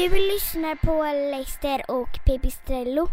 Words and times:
Du 0.00 0.08
lyssnar 0.08 0.74
på 0.74 1.02
Leicester 1.30 1.84
och 1.88 2.08
Pipistrello. 2.26 3.08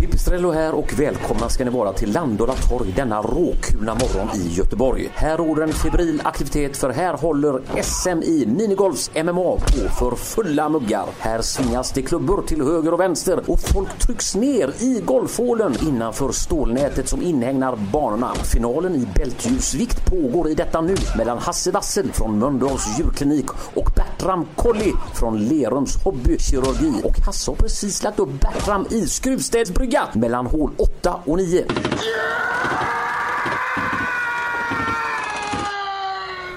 Pipistrello 0.00 0.50
här 0.50 0.74
och 0.74 1.00
välkomna 1.00 1.48
ska 1.48 1.64
ni 1.64 1.70
vara 1.70 1.92
till 1.92 2.12
Landala 2.12 2.52
torg 2.52 2.92
denna 2.96 3.22
råkulna 3.22 3.94
morgon 3.94 4.28
i 4.34 4.48
Göteborg. 4.48 5.08
Här 5.14 5.36
råder 5.36 5.62
en 5.62 5.72
febril 5.72 6.20
aktivitet 6.24 6.76
för 6.76 6.90
här 6.90 7.14
håller 7.14 7.82
SM 7.82 8.22
i 8.22 8.46
minigolfs 8.46 9.10
MMA 9.24 9.56
på 9.56 9.88
för 9.98 10.16
fulla 10.16 10.68
muggar. 10.68 11.06
Här 11.18 11.42
svingas 11.42 11.92
det 11.92 12.02
klubbor 12.02 12.42
till 12.46 12.62
höger 12.62 12.94
och 12.94 13.00
vänster 13.00 13.40
och 13.46 13.60
folk 13.60 13.98
trycks 13.98 14.34
ner 14.34 14.74
i 14.78 15.00
golfhålen 15.04 15.74
innanför 15.82 16.32
stålnätet 16.32 17.08
som 17.08 17.22
inhägnar 17.22 17.76
banorna. 17.92 18.34
Finalen 18.34 18.94
i 18.94 19.06
bältljusvikt 19.16 20.10
pågår 20.10 20.48
i 20.48 20.54
detta 20.54 20.80
nu 20.80 20.94
mellan 21.18 21.38
Hasse 21.38 21.70
Wassel 21.70 22.12
från 22.12 22.38
Mölndals 22.38 22.98
djurklinik 22.98 23.50
och 23.74 23.90
Bertram 23.96 24.46
Colli 24.56 24.92
från 25.14 25.38
Lerums 25.38 26.04
hobby 26.04 26.23
hobbykirurgi. 26.24 27.02
Och 27.04 27.18
Hasse 27.18 27.50
har 27.50 27.56
precis 27.56 28.02
lagt 28.02 28.18
upp 28.18 28.40
Bertram 28.40 28.86
i 28.90 29.06
Skruvstäds 29.06 29.70
brygga 29.70 30.08
mellan 30.14 30.46
hål 30.46 30.70
8 30.76 31.20
och 31.24 31.38
9. 31.38 31.64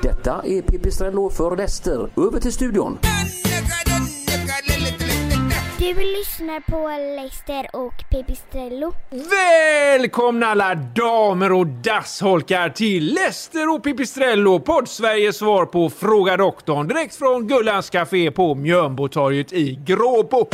Detta 0.02 0.42
är 0.46 0.62
Pippi 0.62 0.92
Strello 0.92 1.30
för 1.30 1.58
Lester. 1.58 2.10
Över 2.18 2.40
till 2.40 2.54
studion. 2.54 2.98
Du 5.88 5.94
lyssnar 5.94 6.60
på 6.60 6.88
Leicester 7.16 7.68
och 7.74 7.94
Pipistrello. 8.12 8.94
Välkomna 9.10 10.48
alla 10.48 10.76
damer 10.76 11.52
och 11.52 11.68
dassholkar 11.68 12.70
till 12.70 13.14
Leicester 13.14 13.70
och 13.70 13.84
Pipistrello, 13.84 14.60
podd-Sveriges 14.60 15.38
svar 15.38 15.66
på 15.66 15.90
Fråga 15.90 16.38
Doktorn, 16.38 16.88
direkt 16.88 17.16
från 17.16 17.48
Gullans 17.48 17.90
Café 17.90 18.32
på 18.32 18.56
Mjölnbotorget 18.56 19.54
i 19.54 19.80
Gråbo. 19.86 20.48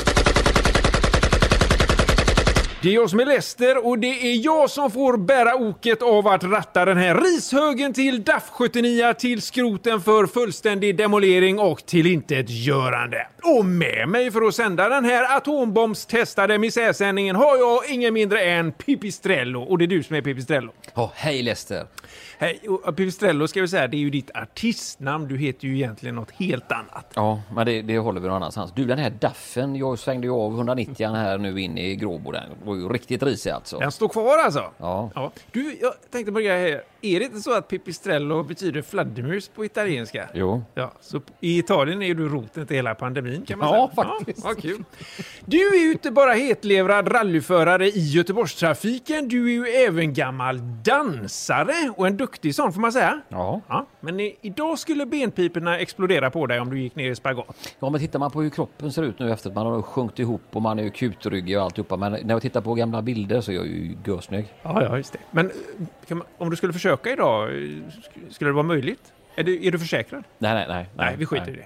Det 2.84 2.90
är 2.90 2.94
jag 2.94 3.10
som 3.10 3.20
är 3.20 3.26
Lester 3.26 3.86
och 3.86 4.00
det 4.00 4.32
är 4.32 4.46
jag 4.46 4.70
som 4.70 4.92
får 4.92 5.18
bära 5.18 5.56
oket 5.56 6.02
av 6.02 6.28
att 6.28 6.44
ratta 6.44 6.86
den 6.86 6.98
här 6.98 7.16
rishögen 7.16 7.94
till 7.94 8.24
DAF 8.24 8.44
79 8.50 9.14
till 9.14 9.42
skroten 9.42 10.02
för 10.02 10.26
fullständig 10.26 10.98
demolering 10.98 11.60
och 11.60 11.86
tillintetgörande. 11.86 13.28
Och 13.44 13.66
med 13.66 14.10
mig 14.10 14.32
för 14.32 14.42
att 14.42 14.56
sända 14.56 14.90
den 14.90 15.06
här 15.06 15.38
atombombstestade 15.38 16.58
misärsändningen 16.58 17.36
har 17.36 17.58
jag 17.58 17.90
ingen 17.90 18.14
mindre 18.14 18.42
än 18.44 18.72
Pipistrello 18.72 19.62
och 19.62 19.78
det 19.78 19.86
är 19.86 19.88
du 19.88 20.04
som 20.04 20.16
är 20.16 20.22
Pipistrello. 20.22 20.72
Ja, 20.96 21.12
hej 21.16 21.44
Lester. 21.44 21.86
Och 22.86 22.96
Pipistrello 22.96 23.48
ska 23.48 23.62
vi 23.62 23.68
säga, 23.68 23.88
det 23.88 23.98
är 23.98 24.00
ju 24.00 24.10
ditt 24.10 24.32
artistnamn. 24.36 25.28
Du 25.28 25.38
heter 25.38 25.68
ju 25.68 25.76
egentligen 25.76 26.16
något 26.16 26.32
helt 26.32 26.72
annat. 26.72 27.12
Ja, 27.16 27.42
men 27.56 27.66
det, 27.66 27.82
det 27.82 27.98
håller 27.98 28.20
vi 28.22 28.28
någon 28.28 28.36
annanstans. 28.36 28.72
Du, 28.76 28.86
den 28.86 28.98
här 29.00 29.10
daffen, 29.10 29.76
jag 29.76 30.00
svängde 30.00 30.28
ju 30.28 30.34
av 30.34 30.54
190 30.54 31.08
här 31.10 31.38
nu 31.38 31.62
in 31.62 31.78
i 31.78 31.96
Gråbo. 31.96 32.32
Den 32.32 32.44
var 32.66 32.76
ju 32.76 32.90
riktigt 32.90 33.24
risig 33.24 33.50
alltså. 33.50 33.80
Den 33.80 33.92
står 33.92 34.10
kvar 34.10 34.38
alltså? 34.46 34.72
Ja. 34.78 35.32
Du, 35.52 35.78
jag 35.82 35.94
tänkte 36.12 36.32
börja 36.32 36.54
här. 36.58 36.84
Är 37.02 37.20
det 37.20 37.26
inte 37.26 37.40
så 37.42 37.54
att 37.58 37.68
Pipistrello 37.68 38.44
betyder 38.44 38.82
fladdermus 38.82 39.48
på 39.48 39.66
italienska? 39.66 40.30
Jo. 40.34 40.64
Ja, 40.76 40.92
så 41.02 41.22
i 41.40 41.58
Italien 41.60 42.02
är 42.02 42.14
du 42.14 42.30
roten 42.30 42.68
till 42.68 42.76
hela 42.76 42.96
pandemin 42.96 43.46
kan 43.46 43.60
man 43.60 43.68
Ja, 43.70 43.92
säga. 43.96 44.08
faktiskt. 44.08 44.40
Ja, 44.44 44.48
vad 44.48 44.62
kul. 44.62 44.84
Du 45.46 45.68
är 45.76 45.80
ju 45.86 45.92
inte 45.92 46.12
bara 46.12 46.34
hetlevrad 46.34 47.12
rallyförare 47.12 47.88
i 47.88 48.00
Göteborgstrafiken, 48.12 49.28
du 49.28 49.46
är 49.48 49.54
ju 49.54 49.66
även 49.68 50.14
gammal 50.14 50.60
dansare 50.84 51.94
och 51.98 52.08
en 52.08 52.18
duktig 52.18 52.33
sån 52.54 52.74
får 52.74 52.82
man 52.82 52.92
säga. 52.92 53.22
Ja. 53.30 53.62
Ja, 53.68 53.86
men 54.00 54.20
i, 54.20 54.36
idag 54.42 54.80
skulle 54.80 55.06
benpiporna 55.06 55.80
explodera 55.80 56.30
på 56.32 56.48
dig 56.48 56.60
om 56.60 56.70
du 56.70 56.80
gick 56.82 56.96
ner 56.96 57.10
i 57.12 57.16
spagat. 57.16 57.76
Ja, 57.80 57.90
men 57.90 58.00
tittar 58.02 58.20
man 58.20 58.32
på 58.32 58.42
hur 58.42 58.50
kroppen 58.50 58.92
ser 58.92 59.04
ut 59.04 59.20
nu 59.20 59.32
efter 59.32 59.50
att 59.50 59.56
man 59.56 59.66
har 59.66 59.82
sjunkit 59.82 60.20
ihop 60.20 60.42
och 60.52 60.62
man 60.62 60.80
är 60.80 60.84
ju 60.84 60.90
kutryggig 60.90 61.58
och 61.58 61.64
alltihopa. 61.64 61.98
Men 61.98 62.12
när 62.12 62.34
jag 62.34 62.42
tittar 62.42 62.62
på 62.62 62.74
gamla 62.74 63.02
bilder 63.02 63.42
så 63.42 63.52
är 63.52 63.56
jag 63.56 63.68
ju 63.68 63.96
görsnygg. 64.06 64.46
Ja, 64.64 64.84
ja, 64.84 64.98
just 64.98 65.14
det. 65.14 65.20
Men 65.32 65.52
eh, 66.08 66.16
man, 66.16 66.24
om 66.38 66.50
du 66.50 66.56
skulle 66.56 66.74
försöka 66.74 67.12
idag, 67.12 67.44
eh, 67.50 67.54
sk- 67.54 68.30
skulle 68.30 68.50
det 68.50 68.54
vara 68.54 68.64
möjligt? 68.64 69.14
Är 69.36 69.44
du, 69.44 69.68
är 69.68 69.72
du 69.72 69.80
försäkrad? 69.80 70.24
Nej, 70.38 70.54
nej, 70.54 70.66
nej. 70.68 70.90
Nej, 70.96 71.16
vi 71.18 71.26
skiter 71.26 71.50
i 71.50 71.56
det. 71.56 71.66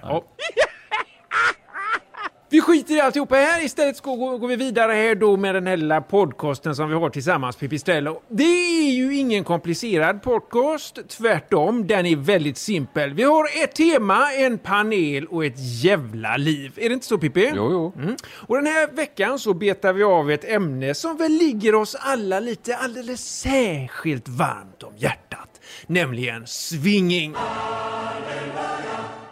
Vi 2.50 2.60
skiter 2.60 2.94
i 2.96 3.00
alltihopa 3.00 3.34
här. 3.34 3.64
Istället 3.64 3.96
ska 3.96 4.14
gå, 4.14 4.38
går 4.38 4.48
vi 4.48 4.56
vidare 4.56 4.92
här 4.92 5.14
då 5.14 5.36
med 5.36 5.54
den 5.54 5.66
här 5.66 5.76
lilla 5.76 6.00
podcasten 6.00 6.76
som 6.76 6.88
vi 6.88 6.94
har 6.94 7.10
tillsammans, 7.10 7.56
Pipistrello. 7.56 8.22
Det 8.28 8.42
är 8.42 8.90
ju 8.90 9.16
ingen 9.16 9.44
komplicerad 9.44 10.22
podcast. 10.22 10.98
Tvärtom, 11.08 11.86
den 11.86 12.06
är 12.06 12.16
väldigt 12.16 12.58
simpel. 12.58 13.14
Vi 13.14 13.22
har 13.22 13.48
ett 13.62 13.74
tema, 13.74 14.32
en 14.32 14.58
panel 14.58 15.26
och 15.26 15.44
ett 15.44 15.82
jävla 15.82 16.36
liv. 16.36 16.72
Är 16.76 16.88
det 16.88 16.94
inte 16.94 17.06
så, 17.06 17.18
Pippi? 17.18 17.52
Jo, 17.54 17.68
jo. 17.70 18.02
Mm. 18.02 18.16
Och 18.30 18.56
den 18.56 18.66
här 18.66 18.88
veckan 18.92 19.38
så 19.38 19.54
betar 19.54 19.92
vi 19.92 20.02
av 20.02 20.30
ett 20.30 20.44
ämne 20.44 20.94
som 20.94 21.16
väl 21.16 21.32
ligger 21.32 21.74
oss 21.74 21.94
alla 21.94 22.40
lite 22.40 22.76
alldeles 22.76 23.40
särskilt 23.40 24.28
varmt 24.28 24.82
om 24.82 24.92
hjärtat. 24.96 25.60
Nämligen 25.86 26.46
swinging. 26.46 27.34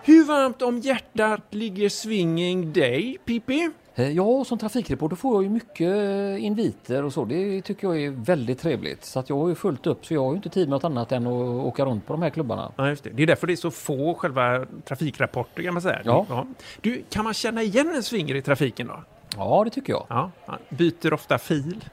Hur 0.06 0.24
varmt 0.24 0.62
om 0.62 0.78
hjärtat 0.78 1.40
ligger 1.50 1.88
swinging 1.88 2.72
dig, 2.72 3.16
Pippi? 3.24 3.70
Eh, 3.94 4.10
Ja, 4.10 4.44
som 4.44 4.58
trafikreporter 4.58 5.16
får 5.16 5.34
jag 5.36 5.42
ju 5.42 5.48
mycket 5.48 5.94
eh, 5.94 6.44
inviter 6.44 7.02
och 7.04 7.12
så. 7.12 7.24
Det 7.24 7.62
tycker 7.62 7.88
jag 7.88 8.02
är 8.02 8.10
väldigt 8.10 8.60
trevligt. 8.60 9.04
Så 9.04 9.18
att 9.18 9.28
jag 9.28 9.36
har 9.38 9.48
ju 9.48 9.54
fullt 9.54 9.86
upp 9.86 10.06
så 10.06 10.14
jag 10.14 10.24
har 10.24 10.30
ju 10.30 10.36
inte 10.36 10.48
tid 10.48 10.68
med 10.68 10.70
något 10.70 10.84
annat 10.84 11.12
än 11.12 11.26
att 11.26 11.32
åka 11.66 11.84
runt 11.84 12.06
på 12.06 12.12
de 12.12 12.22
här 12.22 12.30
klubbarna. 12.30 12.72
Ja, 12.76 12.88
just 12.88 13.04
det. 13.04 13.10
det 13.10 13.22
är 13.22 13.26
därför 13.26 13.46
det 13.46 13.52
är 13.52 13.56
så 13.56 13.70
få 13.70 14.14
själva 14.14 14.66
trafikrapporter 14.84 15.62
kan 15.62 15.74
man 15.74 15.82
säga. 15.82 16.00
Ja. 16.04 16.46
Du, 16.80 17.02
kan 17.10 17.24
man 17.24 17.34
känna 17.34 17.62
igen 17.62 17.92
en 17.96 18.02
swinger 18.02 18.34
i 18.34 18.42
trafiken 18.42 18.86
då? 18.86 19.02
Ja, 19.36 19.62
det 19.64 19.70
tycker 19.70 19.92
jag. 19.92 20.06
Ja. 20.08 20.30
Byter 20.68 21.12
ofta 21.12 21.38
fil. 21.38 21.84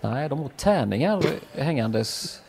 Nej, 0.00 0.28
de 0.28 0.38
har 0.38 0.48
tärningar 0.48 1.22
hängandes. 1.54 2.40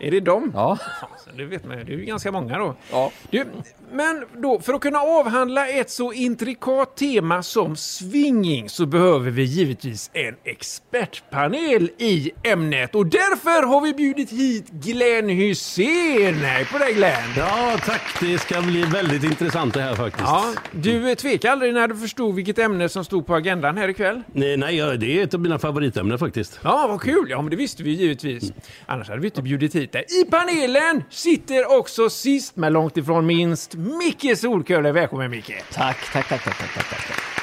Är 0.00 0.10
det 0.10 0.20
dem? 0.20 0.50
Ja. 0.54 0.78
Fasen, 1.00 1.36
Det 1.36 1.44
vet 1.44 1.64
man 1.64 1.78
ju. 1.78 1.84
Det 1.84 1.92
är 1.92 1.96
ju 1.98 2.04
ganska 2.04 2.32
många 2.32 2.58
då. 2.58 2.74
Ja. 2.90 3.12
Du, 3.30 3.44
men 3.92 4.24
då, 4.42 4.60
för 4.60 4.74
att 4.74 4.80
kunna 4.80 4.98
avhandla 4.98 5.68
ett 5.68 5.90
så 5.90 6.12
intrikat 6.12 6.96
tema 6.96 7.42
som 7.42 7.76
swinging 7.76 8.68
så 8.68 8.86
behöver 8.86 9.30
vi 9.30 9.42
givetvis 9.42 10.10
en 10.12 10.34
expertpanel 10.44 11.90
i 11.98 12.30
ämnet. 12.42 12.94
Och 12.94 13.06
därför 13.06 13.66
har 13.66 13.80
vi 13.80 13.94
bjudit 13.94 14.30
hit 14.32 14.68
Glenn 14.70 15.28
Hysén. 15.28 16.34
Hej 16.34 16.64
på 16.64 16.78
dig 16.78 16.94
Glenn! 16.94 17.12
Ja, 17.36 17.78
tack. 17.86 18.02
Det 18.20 18.38
ska 18.38 18.62
bli 18.62 18.82
väldigt 18.82 19.24
intressant 19.24 19.74
det 19.74 19.80
här 19.82 19.94
faktiskt. 19.94 20.24
Ja, 20.26 20.52
du 20.72 21.14
tvekade 21.14 21.52
aldrig 21.52 21.74
när 21.74 21.88
du 21.88 21.96
förstod 21.96 22.34
vilket 22.34 22.58
ämne 22.58 22.88
som 22.88 23.04
stod 23.04 23.26
på 23.26 23.34
agendan 23.34 23.76
här 23.76 23.88
ikväll? 23.88 24.22
Nej, 24.32 24.56
nej, 24.56 24.76
ja, 24.76 24.86
det 24.96 25.18
är 25.20 25.24
ett 25.24 25.34
av 25.34 25.40
mina 25.40 25.58
favoritämnen 25.58 26.18
faktiskt. 26.18 26.60
Ja, 26.64 26.86
vad 26.88 27.00
kul! 27.00 27.26
Ja, 27.30 27.42
men 27.42 27.50
det 27.50 27.56
visste 27.56 27.82
vi 27.82 27.90
givetvis. 27.90 28.52
Annars 28.86 29.08
hade 29.08 29.20
vi 29.20 29.26
inte 29.26 29.42
bjudit 29.42 29.74
hit 29.74 29.85
lite. 29.86 30.14
I 30.14 30.24
panelen 30.24 31.02
sitter 31.10 31.78
också 31.78 32.10
sist 32.10 32.56
men 32.56 32.72
långt 32.72 32.96
ifrån 32.96 33.26
minst 33.26 33.74
Micke 33.74 34.36
Solkulle. 34.36 34.92
Välkommen 34.92 35.30
Micke! 35.30 35.62
Tack, 35.72 36.12
tack, 36.12 36.28
tack, 36.28 36.44
tack, 36.44 36.58
tack, 36.58 36.74
tack, 36.74 36.88
tack. 36.88 37.35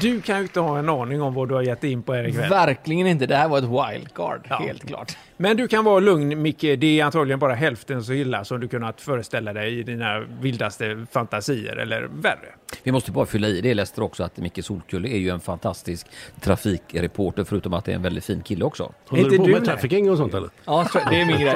Du 0.00 0.20
kan 0.20 0.36
ju 0.36 0.42
inte 0.42 0.60
ha 0.60 0.78
en 0.78 0.88
aning 0.88 1.22
om 1.22 1.34
vad 1.34 1.48
du 1.48 1.54
har 1.54 1.62
gett 1.62 1.84
in 1.84 2.02
på 2.02 2.14
här 2.14 2.28
ikväll. 2.28 2.50
Verkligen 2.50 3.06
inte. 3.06 3.26
Det 3.26 3.36
här 3.36 3.48
var 3.48 3.58
ett 3.58 3.64
wildcard, 3.94 4.46
Ja. 4.50 4.56
helt 4.58 4.86
klart. 4.88 5.16
Men 5.36 5.56
du 5.56 5.68
kan 5.68 5.84
vara 5.84 6.00
lugn 6.00 6.42
Micke, 6.42 6.60
det 6.60 7.00
är 7.00 7.04
antagligen 7.04 7.38
bara 7.38 7.54
hälften 7.54 8.04
så 8.04 8.12
illa 8.12 8.44
som 8.44 8.60
du 8.60 8.68
kunnat 8.68 9.00
föreställa 9.00 9.52
dig 9.52 9.78
i 9.78 9.82
dina 9.82 10.20
vildaste 10.40 11.06
fantasier, 11.12 11.76
eller 11.76 12.02
värre. 12.02 12.48
Vi 12.82 12.92
måste 12.92 13.10
bara 13.12 13.26
fylla 13.26 13.48
i 13.48 13.60
det 13.60 13.74
Lester 13.74 14.02
också 14.02 14.22
att 14.24 14.36
Micke 14.36 14.64
Solkulle 14.64 15.08
är 15.08 15.18
ju 15.18 15.28
en 15.30 15.40
fantastisk 15.40 16.06
trafikreporter 16.40 17.44
förutom 17.44 17.74
att 17.74 17.84
det 17.84 17.90
är 17.92 17.96
en 17.96 18.02
väldigt 18.02 18.24
fin 18.24 18.42
kille 18.42 18.64
också. 18.64 18.92
Håller 19.08 19.22
Inte 19.22 19.36
du 19.36 19.42
på 19.42 19.46
med 19.48 19.64
trafficking 19.64 20.10
och 20.10 20.16
sånt 20.16 20.34
eller? 20.34 20.50
Ja, 20.64 20.86
det 21.10 21.20
är 21.20 21.26
min 21.26 21.36
grej. 21.40 21.54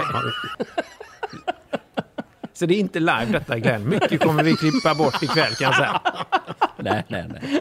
Så 2.60 2.66
det 2.66 2.74
är 2.74 2.78
inte 2.78 3.00
live 3.00 3.26
detta 3.32 3.58
Glenn. 3.58 3.88
Mycket 3.88 4.20
kommer 4.20 4.42
vi 4.42 4.56
klippa 4.56 4.94
bort 4.94 5.22
ikväll 5.22 5.54
kan 5.54 5.64
jag 5.64 5.76
säga. 5.76 6.00
Nej, 6.76 7.04
nej, 7.08 7.24
nej. 7.28 7.60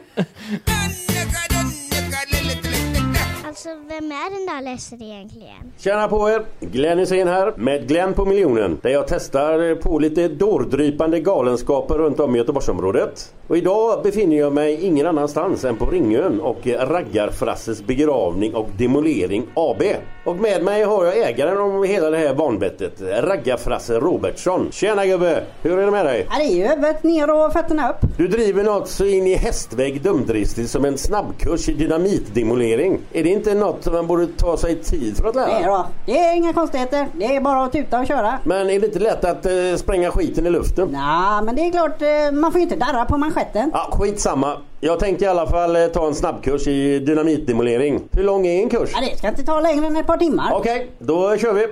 Alltså, 3.47 3.69
vem 3.69 4.11
är 4.11 4.37
den 4.37 4.55
där 4.55 4.61
Leicester 4.63 5.03
egentligen? 5.03 5.71
Tjena 5.77 6.07
på 6.07 6.29
er! 6.29 6.45
Glenn 6.59 6.99
Hysén 6.99 7.27
här 7.27 7.53
med 7.57 7.87
Glenn 7.87 8.13
på 8.13 8.25
miljonen 8.25 8.79
där 8.81 8.89
jag 8.89 9.07
testar 9.07 9.75
på 9.75 9.99
lite 9.99 10.27
dårdrypande 10.27 11.19
galenskaper 11.19 11.95
runt 11.95 12.19
om 12.19 12.35
i 12.35 12.37
Göteborgsområdet. 12.37 13.33
Och 13.49 13.57
idag 13.57 14.03
befinner 14.03 14.37
jag 14.37 14.53
mig 14.53 14.85
ingen 14.85 15.07
annanstans 15.07 15.65
än 15.65 15.77
på 15.77 15.85
Ringön 15.85 16.41
och 16.41 16.67
Raggarfrasses 16.67 17.83
begravning 17.83 18.55
och 18.55 18.69
demolering 18.77 19.47
AB. 19.53 19.83
Och 20.25 20.35
med 20.35 20.63
mig 20.63 20.83
har 20.83 21.05
jag 21.05 21.17
ägaren 21.17 21.57
om 21.57 21.83
hela 21.83 22.09
det 22.09 22.17
här 22.17 22.33
vanbettet, 22.33 23.01
Raggarfrasse 23.01 23.99
Robertsson. 23.99 24.67
Tjena 24.71 25.05
gubbe! 25.05 25.43
Hur 25.61 25.79
är 25.79 25.85
det 25.85 25.91
med 25.91 26.05
dig? 26.05 26.27
Ja, 26.29 26.37
det 26.37 26.43
är 26.43 26.55
ju 26.55 26.67
huvudet 26.67 27.03
ner 27.03 27.29
och 27.29 27.53
fötterna 27.53 27.89
upp. 27.89 27.97
Du 28.17 28.27
driver 28.27 28.63
något 28.63 28.89
så 28.89 29.05
in 29.05 29.27
i 29.27 29.35
hästvägg 29.35 30.01
dumdristigt 30.01 30.69
som 30.69 30.85
en 30.85 30.97
snabbkurs 30.97 31.69
i 31.69 31.73
dynamitdemolering. 31.73 32.99
Är 33.13 33.23
det 33.23 33.29
inte 33.29 33.53
något 33.53 33.93
man 33.93 34.07
borde 34.07 34.27
ta 34.27 34.57
sig 34.57 34.75
tid 34.75 35.17
för 35.17 35.29
att 35.29 35.35
lära? 35.35 35.67
då. 35.67 35.85
det 36.05 36.17
är 36.17 36.35
inga 36.35 36.53
konstigheter. 36.53 37.07
Det 37.13 37.35
är 37.35 37.41
bara 37.41 37.63
att 37.63 37.71
tuta 37.71 37.99
och 37.99 38.07
köra. 38.07 38.39
Men 38.43 38.69
är 38.69 38.79
det 38.79 38.85
inte 38.85 38.99
lätt 38.99 39.25
att 39.25 39.45
eh, 39.45 39.51
spränga 39.77 40.11
skiten 40.11 40.47
i 40.47 40.49
luften? 40.49 40.89
Nej, 40.91 41.43
men 41.43 41.55
det 41.55 41.61
är 41.61 41.71
klart, 41.71 42.01
eh, 42.01 42.39
man 42.39 42.51
får 42.51 42.59
ju 42.59 42.63
inte 42.63 42.75
darra 42.75 43.05
på 43.05 43.17
manschetten 43.17 43.38
manschetten. 43.39 43.71
Ja, 43.73 43.89
skitsamma. 43.91 44.57
Jag 44.79 44.99
tänkte 44.99 45.25
i 45.25 45.27
alla 45.27 45.47
fall 45.47 45.75
eh, 45.75 45.87
ta 45.87 46.07
en 46.07 46.15
snabbkurs 46.15 46.67
i 46.67 46.99
dynamitdemolering. 46.99 48.01
Hur 48.11 48.23
lång 48.23 48.47
är 48.47 48.63
en 48.63 48.69
kurs? 48.69 48.89
Ja, 48.93 49.01
det 49.11 49.17
ska 49.17 49.27
inte 49.27 49.43
ta 49.43 49.59
längre 49.59 49.85
än 49.87 49.95
ett 49.95 50.07
par 50.07 50.17
timmar. 50.17 50.51
Okej, 50.53 50.91
då 50.99 51.37
kör 51.37 51.53
vi. 51.53 51.67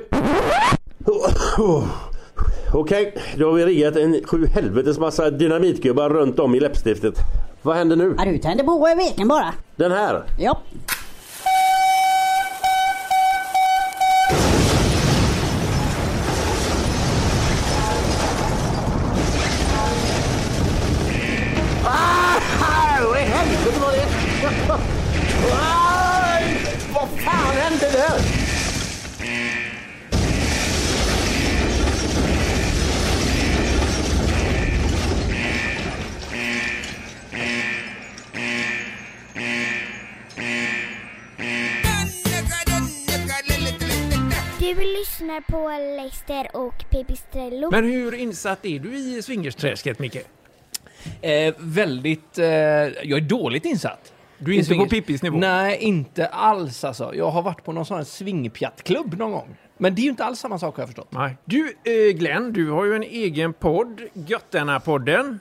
Okej, 2.74 3.14
då 3.38 3.46
har 3.50 3.54
vi 3.54 3.66
riggat 3.66 3.96
en 3.96 4.22
sju 4.26 4.46
helvetes 4.46 5.00
massa 5.00 5.30
dynamitgubbar 5.30 6.10
runt 6.10 6.40
om 6.40 6.56
i 6.56 6.60
läppstiftet. 6.60 7.16
Vad 7.62 7.76
händer 7.76 7.96
nu? 7.96 8.16
Ja, 8.18 8.26
du 8.26 8.38
tänder 8.38 8.64
på 8.64 8.96
veken 8.98 9.28
bara. 9.28 9.54
Den 9.76 9.92
här? 9.92 10.24
Ja. 10.40 10.58
Du 44.68 44.76
lyssnar 44.76 45.42
på 45.42 45.70
Leicester 45.98 46.48
och 46.54 46.90
Pipistrello. 46.90 47.72
Men 47.72 47.84
hur 47.84 48.14
insatt 48.14 48.66
är 48.66 48.80
du 48.80 48.96
i 48.98 49.22
swingersträsket, 49.22 50.00
Micke? 50.00 50.18
Eh, 51.22 51.54
väldigt... 51.58 52.38
Eh, 52.38 52.46
jag 52.46 53.12
är 53.12 53.22
dåligt 53.22 53.66
insatt. 53.66 54.14
Du 54.38 54.56
är 54.56 54.58
inte 54.58 54.76
på. 54.76 54.86
Pippis 54.86 55.24
nivå? 55.24 55.38
Nej, 55.38 55.78
inte 55.82 56.28
alls 56.28 56.84
alltså. 56.84 57.16
Jag 57.16 57.32
har 57.32 57.42
varit 57.42 57.64
på 57.64 57.72
någon 57.72 57.86
sån 57.86 57.98
här 57.98 58.04
swingpjattklubb 58.04 59.18
någon 59.18 59.32
gång. 59.32 59.56
Men 59.78 59.96
det 59.96 60.02
är 60.02 60.04
ju 60.04 60.10
inte 60.10 60.26
alls 60.26 60.40
samma 60.40 60.60
sak 60.60 60.76
har 60.76 60.82
jag 60.82 60.90
förstått. 60.90 61.12
Nej. 61.12 61.38
Du, 61.46 61.78
eh, 61.84 62.14
Glenn, 62.14 62.54
du 62.54 62.70
har 62.70 62.86
ju 62.86 62.96
en 62.96 63.04
egen 63.04 63.54
podd, 63.54 64.02
Götterna-podden. 64.14 65.40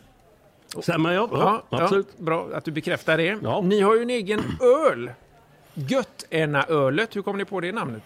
Stämmer 0.81 1.13
ja. 1.13 1.29
Ja, 1.33 1.63
ja, 1.71 1.83
absolut. 1.83 2.09
Ja, 2.17 2.25
bra 2.25 2.49
att 2.55 2.65
du 2.65 2.71
bekräftar 2.71 3.17
det. 3.17 3.39
Ja. 3.43 3.61
Ni 3.61 3.81
har 3.81 3.97
ju 3.97 4.03
en 4.03 4.11
egen 4.11 4.43
öl. 4.61 5.11
Götterna-ölet, 5.75 7.17
hur 7.17 7.23
kom 7.23 7.39
ni 7.39 7.45
på 7.45 7.61
det 7.61 7.73
namnet? 7.73 8.03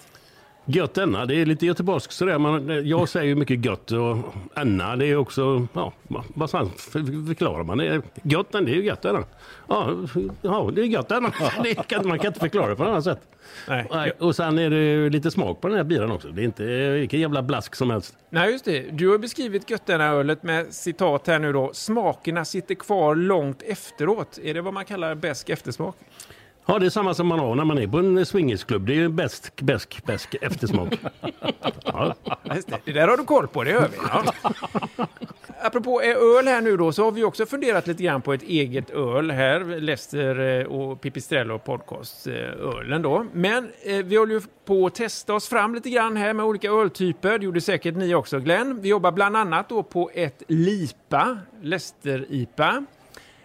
Gött 0.65 0.99
enna, 0.99 1.27
det 1.27 1.35
är 1.35 1.47
lite 1.47 1.67
göteborgskt 1.67 2.12
sådär. 2.12 2.39
Man, 2.39 2.89
jag 2.89 3.09
säger 3.09 3.27
ju 3.27 3.35
mycket 3.35 3.65
gött 3.65 3.91
och 3.93 4.17
enna 4.57 4.97
det 4.97 5.07
är 5.07 5.17
också, 5.17 5.67
ja, 5.73 5.93
vad 6.35 6.51
fan 6.51 6.71
för- 6.77 7.27
förklarar 7.27 7.65
man? 7.65 7.79
Det 7.79 8.03
gött, 8.23 8.53
det 8.53 8.59
är 8.59 8.62
ju 8.62 8.85
gött 8.85 9.05
enna. 9.05 9.25
Ja, 9.69 9.91
ja, 10.43 10.71
det 10.75 10.81
är 10.83 10.85
gött 10.87 11.11
enna. 11.12 11.33
Man 12.05 12.19
kan 12.19 12.27
inte 12.27 12.41
förklara 12.41 12.69
det 12.69 12.77
på 12.77 12.83
något 12.83 12.91
annat 12.91 13.05
sätt. 13.05 13.21
Nej. 13.69 14.12
Och 14.19 14.37
sen 14.37 14.59
är 14.59 14.71
det 14.71 15.11
lite 15.11 15.31
smak 15.31 15.61
på 15.61 15.69
den 15.69 15.77
här 15.77 15.85
bilen 15.85 16.11
också. 16.12 16.29
Det 16.29 16.43
är 16.43 16.45
inte 16.45 16.91
vilken 16.91 17.21
jävla 17.21 17.43
blask 17.43 17.75
som 17.75 17.91
helst. 17.91 18.15
Nej, 18.31 18.51
just 18.53 18.65
det. 18.65 18.81
Du 18.91 19.09
har 19.09 19.19
beskrivit 19.19 19.71
Götterna-ölet 19.71 20.43
med 20.43 20.75
citat 20.75 21.27
här 21.27 21.39
nu 21.39 21.53
då. 21.53 21.71
Smakerna 21.73 22.45
sitter 22.45 22.75
kvar 22.75 23.15
långt 23.15 23.62
efteråt. 23.62 24.39
Är 24.43 24.55
det 24.55 24.61
vad 24.61 24.75
man 24.75 24.85
kallar 24.85 25.15
besk 25.15 25.49
eftersmak? 25.49 25.97
Ja, 26.70 26.78
det 26.78 26.87
är 26.87 26.90
samma 26.90 27.14
som 27.14 27.26
man 27.26 27.38
har 27.38 27.55
när 27.55 27.64
man 27.64 27.78
är 27.78 27.87
på 27.87 27.99
en 27.99 28.26
swingersklubb. 28.26 28.87
Det 28.87 29.00
är 29.00 29.08
bäst, 29.08 29.61
bäsk, 29.61 30.02
bäsk 30.06 30.34
eftersmak. 30.40 30.99
Ja. 31.84 32.14
Det. 32.44 32.81
det 32.84 32.93
där 32.93 33.08
har 33.08 33.17
du 33.17 33.25
koll 33.25 33.49
på, 33.49 33.64
det 33.64 33.72
hör 33.72 33.88
vi. 33.88 33.96
Ja. 34.08 34.34
Apropå 35.62 36.02
eh, 36.02 36.17
öl 36.17 36.46
här 36.46 36.61
nu 36.61 36.76
då, 36.76 36.93
så 36.93 37.05
har 37.05 37.12
vi 37.12 37.25
också 37.25 37.46
funderat 37.46 37.87
lite 37.87 38.02
grann 38.02 38.22
på 38.22 38.32
ett 38.32 38.43
eget 38.43 38.90
öl 38.90 39.31
här, 39.31 39.81
Lester 39.81 40.61
eh, 40.61 40.67
och 40.67 41.00
Pipistrello 41.00 41.58
podcast, 41.58 42.26
eh, 42.26 42.99
då. 43.00 43.26
Men 43.32 43.70
eh, 43.82 43.96
vi 43.96 44.16
håller 44.16 44.34
ju 44.34 44.40
på 44.64 44.87
att 44.87 44.94
testa 44.94 45.34
oss 45.34 45.49
fram 45.49 45.75
lite 45.75 45.90
grann 45.90 46.16
här 46.16 46.32
med 46.32 46.44
olika 46.46 46.70
öltyper. 46.70 47.38
Det 47.38 47.44
gjorde 47.44 47.61
säkert 47.61 47.96
ni 47.96 48.14
också 48.14 48.38
Glenn. 48.38 48.81
Vi 48.81 48.88
jobbar 48.88 49.12
bland 49.12 49.37
annat 49.37 49.69
då 49.69 49.82
på 49.82 50.11
ett 50.14 50.43
LIPA, 50.49 51.38
Lester-IPA. 51.62 52.84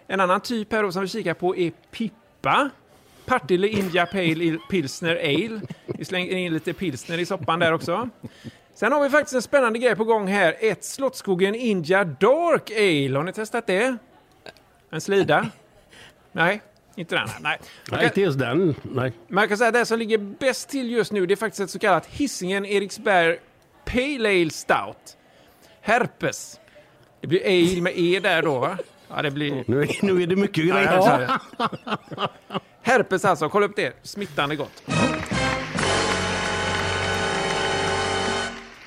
En 0.06 0.20
annan 0.20 0.40
typ 0.40 0.72
här 0.72 0.82
då 0.82 0.92
som 0.92 1.02
vi 1.02 1.08
kikar 1.08 1.34
på 1.34 1.56
är 1.56 1.72
Pippa. 1.90 2.70
Partille 3.26 3.68
India 3.68 4.06
Pale 4.06 4.58
Pilsner 4.70 5.16
Ale. 5.16 5.60
Vi 5.86 6.04
slänger 6.04 6.36
in 6.36 6.52
lite 6.54 6.72
pilsner 6.72 7.18
i 7.18 7.26
soppan 7.26 7.58
där 7.58 7.72
också. 7.72 8.08
Sen 8.74 8.92
har 8.92 9.02
vi 9.02 9.10
faktiskt 9.10 9.34
en 9.34 9.42
spännande 9.42 9.78
grej 9.78 9.96
på 9.96 10.04
gång 10.04 10.26
här. 10.28 10.56
Ett 10.60 10.84
Slottsskogen 10.84 11.54
India 11.54 12.04
Dark 12.04 12.70
Ale. 12.70 13.16
Har 13.16 13.24
ni 13.24 13.32
testat 13.32 13.66
det? 13.66 13.96
En 14.90 15.00
slida? 15.00 15.48
Nej, 16.32 16.60
inte 16.96 17.14
den. 17.14 17.28
här. 17.28 17.40
Nej. 17.40 17.58
Man 17.90 17.98
Nej, 17.98 17.98
kan, 18.00 18.04
inte 18.08 18.20
just 18.20 18.38
den. 18.38 18.74
Nej. 18.82 19.12
man 19.28 19.48
kan 19.48 19.58
säga 19.58 19.68
att 19.68 19.74
det 19.74 19.86
som 19.86 19.98
ligger 19.98 20.18
bäst 20.18 20.68
till 20.68 20.90
just 20.90 21.12
nu 21.12 21.26
det 21.26 21.34
är 21.34 21.36
faktiskt 21.36 21.60
ett 21.60 21.70
så 21.70 21.78
kallat 21.78 22.06
Hisingen 22.06 22.64
Eriksberg 22.66 23.38
Pale 23.84 24.28
Ale 24.28 24.50
Stout. 24.50 25.16
Herpes. 25.80 26.60
Det 27.20 27.26
blir 27.26 27.40
ale 27.46 27.80
med 27.82 27.92
e 27.98 28.20
där 28.22 28.42
då 28.42 28.58
va? 28.58 28.78
Ja, 29.08 29.22
det 29.22 29.30
blir... 29.30 29.64
Nu, 29.66 29.82
är- 29.82 30.04
nu 30.04 30.22
är 30.22 30.26
det 30.26 30.36
mycket 30.36 30.64
Ja, 30.64 30.74
grejer. 30.74 31.18
det. 31.18 31.38
Herpes 32.86 33.24
alltså, 33.24 33.48
kolla 33.48 33.66
upp 33.66 33.76
det. 33.76 33.92
Smittande 34.02 34.56
gott. 34.56 34.82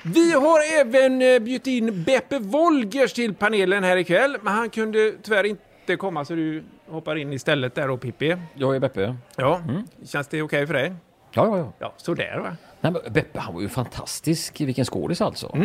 Vi 0.02 0.32
har 0.32 0.80
även 0.80 1.22
eh, 1.22 1.38
bjudit 1.38 1.66
in 1.66 2.04
Beppe 2.04 2.38
Wolgers 2.38 3.12
till 3.12 3.34
panelen 3.34 3.84
här 3.84 3.96
ikväll, 3.96 4.36
men 4.42 4.54
han 4.54 4.70
kunde 4.70 5.12
tyvärr 5.22 5.44
inte 5.44 5.96
komma 5.98 6.24
så 6.24 6.34
du 6.34 6.64
hoppar 6.88 7.16
in 7.16 7.32
istället 7.32 7.74
där 7.74 7.88
då 7.88 7.96
Pippi. 7.96 8.36
Jag 8.54 8.76
är 8.76 8.80
Beppe. 8.80 9.16
Ja, 9.36 9.62
känns 10.06 10.28
det 10.28 10.42
okej 10.42 10.66
för 10.66 10.74
dig? 10.74 10.94
Ja, 11.30 11.46
ja, 11.46 11.58
ja. 11.58 11.72
Ja, 11.78 11.94
sådär 11.96 12.38
va. 12.38 12.56
Nej, 12.80 12.92
men 12.92 13.12
Beppe 13.12 13.40
han 13.40 13.54
var 13.54 13.60
ju 13.60 13.68
fantastisk. 13.68 14.60
Vilken 14.60 14.84
skådis 14.84 15.20
alltså. 15.20 15.56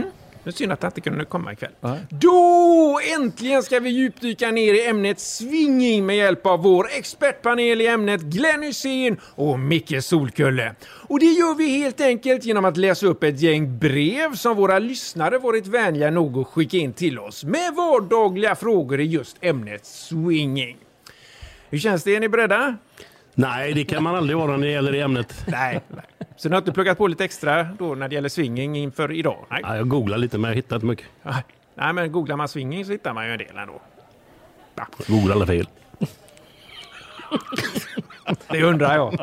Det 0.45 0.49
är 0.49 0.53
synd 0.53 0.71
att 0.71 0.83
han 0.83 0.91
inte 0.91 1.01
kunde 1.01 1.25
komma 1.25 1.53
ikväll. 1.53 1.71
Nej. 1.81 1.99
Då 2.09 2.99
äntligen 3.15 3.63
ska 3.63 3.79
vi 3.79 3.89
djupdyka 3.89 4.51
ner 4.51 4.73
i 4.73 4.87
ämnet 4.87 5.19
swinging 5.19 6.05
med 6.05 6.17
hjälp 6.17 6.45
av 6.45 6.63
vår 6.63 6.87
expertpanel 6.91 7.81
i 7.81 7.87
ämnet 7.87 8.21
Glenn 8.21 8.63
Hysén 8.63 9.17
och 9.35 9.59
Micke 9.59 10.03
Solkulle. 10.03 10.75
Och 11.07 11.19
det 11.19 11.25
gör 11.25 11.55
vi 11.55 11.77
helt 11.77 12.01
enkelt 12.01 12.45
genom 12.45 12.65
att 12.65 12.77
läsa 12.77 13.07
upp 13.07 13.23
ett 13.23 13.41
gäng 13.41 13.79
brev 13.79 14.35
som 14.35 14.57
våra 14.57 14.79
lyssnare 14.79 15.37
varit 15.37 15.67
vänliga 15.67 16.11
nog 16.11 16.37
att 16.37 16.47
skicka 16.47 16.77
in 16.77 16.93
till 16.93 17.19
oss 17.19 17.43
med 17.43 17.73
vardagliga 17.75 18.55
frågor 18.55 18.99
i 18.99 19.03
just 19.03 19.37
ämnet 19.41 19.85
swinging. 19.85 20.77
Hur 21.69 21.77
känns 21.77 22.03
det? 22.03 22.15
Är 22.15 22.19
ni 22.19 22.29
beredda? 22.29 22.77
Nej, 23.35 23.73
det 23.73 23.85
kan 23.85 24.03
man 24.03 24.15
aldrig 24.15 24.37
vara 24.37 24.57
när 24.57 24.67
det 24.67 24.73
gäller 24.73 24.91
det 24.91 25.01
ämnet. 25.01 25.45
Nej. 25.47 25.81
Så 26.37 26.49
ni 26.49 26.55
har 26.55 26.61
inte 26.61 26.71
pluggat 26.71 26.97
på 26.97 27.07
lite 27.07 27.25
extra 27.25 27.63
då 27.63 27.95
när 27.95 28.09
det 28.09 28.15
gäller 28.15 28.29
swinging 28.29 28.77
inför 28.77 29.11
idag? 29.11 29.45
Nej. 29.49 29.59
Ja, 29.63 29.77
jag 29.77 29.87
googlar 29.87 30.17
lite 30.17 30.37
men 30.37 30.49
jag 30.49 30.55
hittar 30.55 30.75
inte 30.75 30.85
mycket. 30.85 31.05
Nej, 31.75 31.93
men 31.93 32.11
googlar 32.11 32.35
man 32.35 32.47
swinging 32.47 32.85
så 32.85 32.91
hittar 32.91 33.13
man 33.13 33.25
ju 33.25 33.31
en 33.31 33.37
del 33.37 33.57
ändå. 33.57 33.81
Googlar 35.07 35.35
alla 35.35 35.45
fel. 35.45 35.67
Det 38.49 38.63
undrar 38.63 38.95
jag. 38.95 39.17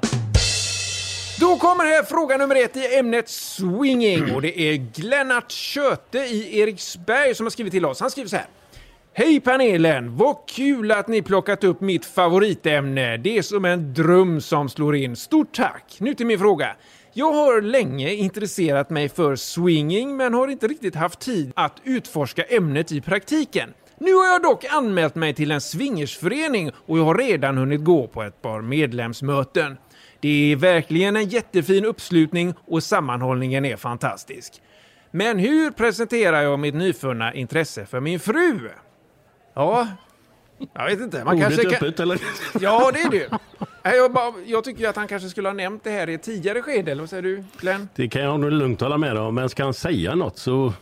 Då 1.40 1.56
kommer 1.56 1.84
här 1.84 2.02
fråga 2.02 2.36
nummer 2.36 2.64
ett 2.64 2.76
i 2.76 2.98
ämnet 2.98 3.28
swinging 3.28 4.34
och 4.34 4.42
det 4.42 4.60
är 4.60 4.76
Glennart 4.76 5.50
Köte 5.50 6.18
i 6.18 6.60
Eriksberg 6.60 7.34
som 7.34 7.46
har 7.46 7.50
skrivit 7.50 7.72
till 7.72 7.84
oss. 7.84 8.00
Han 8.00 8.10
skriver 8.10 8.28
så 8.28 8.36
här. 8.36 8.46
Hej 9.14 9.40
panelen! 9.40 10.16
Vad 10.16 10.36
kul 10.46 10.90
att 10.92 11.08
ni 11.08 11.22
plockat 11.22 11.64
upp 11.64 11.80
mitt 11.80 12.04
favoritämne. 12.04 13.16
Det 13.16 13.38
är 13.38 13.42
som 13.42 13.64
en 13.64 13.94
dröm 13.94 14.40
som 14.40 14.68
slår 14.68 14.96
in. 14.96 15.16
Stort 15.16 15.52
tack! 15.52 15.96
Nu 15.98 16.14
till 16.14 16.26
min 16.26 16.38
fråga. 16.38 16.76
Jag 17.12 17.32
har 17.32 17.62
länge 17.62 18.14
intresserat 18.14 18.90
mig 18.90 19.08
för 19.08 19.36
swinging 19.36 20.16
men 20.16 20.34
har 20.34 20.48
inte 20.48 20.66
riktigt 20.66 20.94
haft 20.94 21.20
tid 21.20 21.52
att 21.56 21.80
utforska 21.84 22.42
ämnet 22.42 22.92
i 22.92 23.00
praktiken. 23.00 23.74
Nu 23.98 24.14
har 24.14 24.26
jag 24.26 24.42
dock 24.42 24.64
anmält 24.64 25.14
mig 25.14 25.34
till 25.34 25.50
en 25.50 25.60
swingersförening 25.60 26.70
och 26.86 26.98
jag 26.98 27.04
har 27.04 27.14
redan 27.14 27.58
hunnit 27.58 27.84
gå 27.84 28.06
på 28.06 28.22
ett 28.22 28.42
par 28.42 28.62
medlemsmöten. 28.62 29.76
Det 30.20 30.52
är 30.52 30.56
verkligen 30.56 31.16
en 31.16 31.28
jättefin 31.28 31.84
uppslutning 31.84 32.54
och 32.66 32.82
sammanhållningen 32.82 33.64
är 33.64 33.76
fantastisk. 33.76 34.52
Men 35.10 35.38
hur 35.38 35.70
presenterar 35.70 36.42
jag 36.42 36.58
mitt 36.58 36.74
nyfunna 36.74 37.34
intresse 37.34 37.86
för 37.86 38.00
min 38.00 38.20
fru? 38.20 38.70
Ja, 39.54 39.88
jag 40.74 40.86
vet 40.86 41.00
inte. 41.00 41.24
Man 41.24 41.34
Ordet 41.34 41.48
kanske 41.48 41.62
kan... 41.62 41.74
öppet 41.74 42.00
eller? 42.00 42.20
Ja, 42.60 42.90
det 42.92 43.00
är 43.00 43.10
det. 43.10 43.38
Jag, 43.96 44.12
bara, 44.12 44.32
jag 44.46 44.64
tycker 44.64 44.88
att 44.88 44.96
han 44.96 45.08
kanske 45.08 45.28
skulle 45.28 45.48
ha 45.48 45.54
nämnt 45.54 45.84
det 45.84 45.90
här 45.90 46.08
i 46.08 46.14
ett 46.14 46.22
tidigare 46.22 46.62
skede, 46.62 46.92
eller 46.92 47.02
vad 47.02 47.10
säger 47.10 47.22
du 47.22 47.44
Glenn? 47.60 47.88
Det 47.94 48.08
kan 48.08 48.22
jag 48.22 48.40
nog 48.40 48.52
lugnt 48.52 48.80
hålla 48.80 48.98
med 48.98 49.16
om. 49.16 49.34
Men 49.34 49.48
ska 49.48 49.64
han 49.64 49.74
säga 49.74 50.14
något 50.14 50.38
så... 50.38 50.72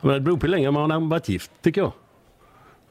Menar, 0.00 0.14
Det 0.14 0.20
beror 0.20 0.36
på 0.36 0.46
hur 0.46 0.50
länge 0.50 0.70
man 0.70 0.90
har 0.90 1.00
varit 1.00 1.28
gift 1.28 1.50
tycker 1.62 1.80
jag. 1.80 1.92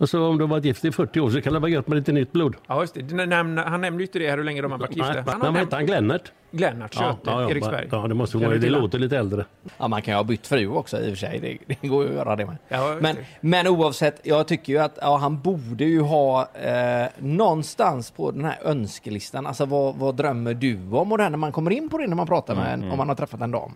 Och 0.01 0.09
så 0.09 0.27
om 0.27 0.37
du 0.37 0.43
har 0.43 0.49
varit 0.49 0.65
gift 0.65 0.85
i 0.85 0.91
40 0.91 1.19
år 1.19 1.29
så 1.29 1.41
kan 1.41 1.53
det 1.53 1.59
vara 1.59 1.71
gött 1.71 1.87
med 1.87 1.95
lite 1.95 2.11
nytt 2.11 2.31
blod. 2.31 2.55
Ja, 2.67 2.81
just 2.81 2.93
det. 2.93 3.35
Han 3.65 3.81
nämnde 3.81 4.03
ju 4.03 4.07
inte 4.07 4.19
det 4.19 4.29
här 4.29 4.37
hur 4.37 4.43
länge 4.43 4.61
de 4.61 4.71
har 4.71 4.79
varit 4.79 4.95
gifta. 4.95 5.13
Nej, 5.13 5.23
Han 5.27 5.41
har 5.41 5.51
hette 5.51 5.75
han? 5.75 5.85
Glennert? 5.85 6.31
Glennart 6.51 6.93
Köte, 6.93 7.17
ja, 7.23 7.41
ja, 7.41 7.49
Eriksberg. 7.49 7.87
ja, 7.91 8.07
det 8.07 8.13
måste 8.13 8.37
vara. 8.37 8.57
Det 8.57 8.69
låter 8.69 8.99
lite 8.99 9.17
äldre. 9.17 9.45
Ja, 9.77 9.87
man 9.87 10.01
kan 10.01 10.11
ju 10.13 10.15
ha 10.15 10.23
bytt 10.23 10.47
fru 10.47 10.67
också 10.67 10.99
i 10.99 11.03
och 11.03 11.09
för 11.09 11.15
sig. 11.15 11.39
Det, 11.39 11.75
det 11.81 11.87
går 11.87 12.03
ju 12.03 12.09
att 12.09 12.15
göra 12.15 12.35
det 12.35 12.45
med. 12.45 12.57
Ja, 12.67 12.97
men, 13.01 13.15
det. 13.15 13.25
men 13.41 13.67
oavsett, 13.67 14.19
jag 14.23 14.47
tycker 14.47 14.73
ju 14.73 14.79
att 14.79 14.97
ja, 15.01 15.17
han 15.17 15.41
borde 15.41 15.85
ju 15.85 16.01
ha 16.01 16.49
eh, 16.53 17.07
någonstans 17.19 18.11
på 18.11 18.31
den 18.31 18.45
här 18.45 18.59
önskelistan, 18.63 19.47
alltså 19.47 19.65
vad, 19.65 19.95
vad 19.95 20.15
drömmer 20.15 20.53
du 20.53 20.79
om? 20.91 21.11
Och 21.11 21.17
det 21.17 21.23
här 21.23 21.29
när 21.29 21.37
man 21.37 21.51
kommer 21.51 21.71
in 21.71 21.89
på 21.89 21.97
det 21.97 22.07
när 22.07 22.15
man 22.15 22.27
pratar 22.27 22.55
med 22.55 22.73
en, 22.73 22.91
om 22.91 22.97
man 22.97 23.07
har 23.07 23.15
träffat 23.15 23.41
en 23.41 23.51
dam. 23.51 23.75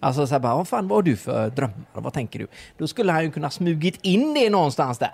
Alltså 0.00 0.26
så 0.26 0.34
här 0.34 0.40
bara, 0.40 0.54
vad 0.54 0.68
fan 0.68 0.88
vad 0.88 0.96
har 0.98 1.02
du 1.02 1.16
för 1.16 1.50
drömmar? 1.50 1.74
Vad 1.92 2.12
tänker 2.12 2.38
du? 2.38 2.46
Då 2.78 2.86
skulle 2.86 3.12
han 3.12 3.24
ju 3.24 3.30
kunna 3.30 3.50
smugit 3.50 3.98
in 4.02 4.34
det 4.34 4.50
någonstans 4.50 4.98
där. 4.98 5.12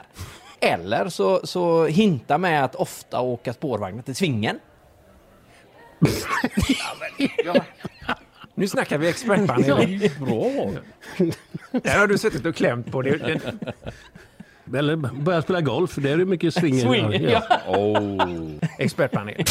Eller 0.66 1.08
så, 1.08 1.46
så 1.46 1.86
hinta 1.86 2.38
med 2.38 2.64
att 2.64 2.74
ofta 2.74 3.20
åka 3.20 3.52
spårvagn 3.52 4.02
till 4.02 4.16
Svingen. 4.16 4.58
Nu 8.54 8.68
snackar 8.68 8.98
vi 8.98 9.08
expertpanelen. 9.08 10.00
Bra! 10.20 10.70
Där 11.70 11.98
har 11.98 12.06
du 12.06 12.18
suttit 12.18 12.46
och 12.46 12.54
klämt 12.54 12.92
på 12.92 13.02
det. 13.02 13.16
det. 13.16 13.40
Eller 14.78 14.96
börja 14.96 15.42
spela 15.42 15.60
golf, 15.60 15.94
det 15.96 16.10
är 16.10 16.18
ju 16.18 16.24
mycket 16.24 16.54
swing. 16.54 16.80
Swing, 16.80 17.12
ja. 17.12 17.42
Expertpanel. 18.78 19.44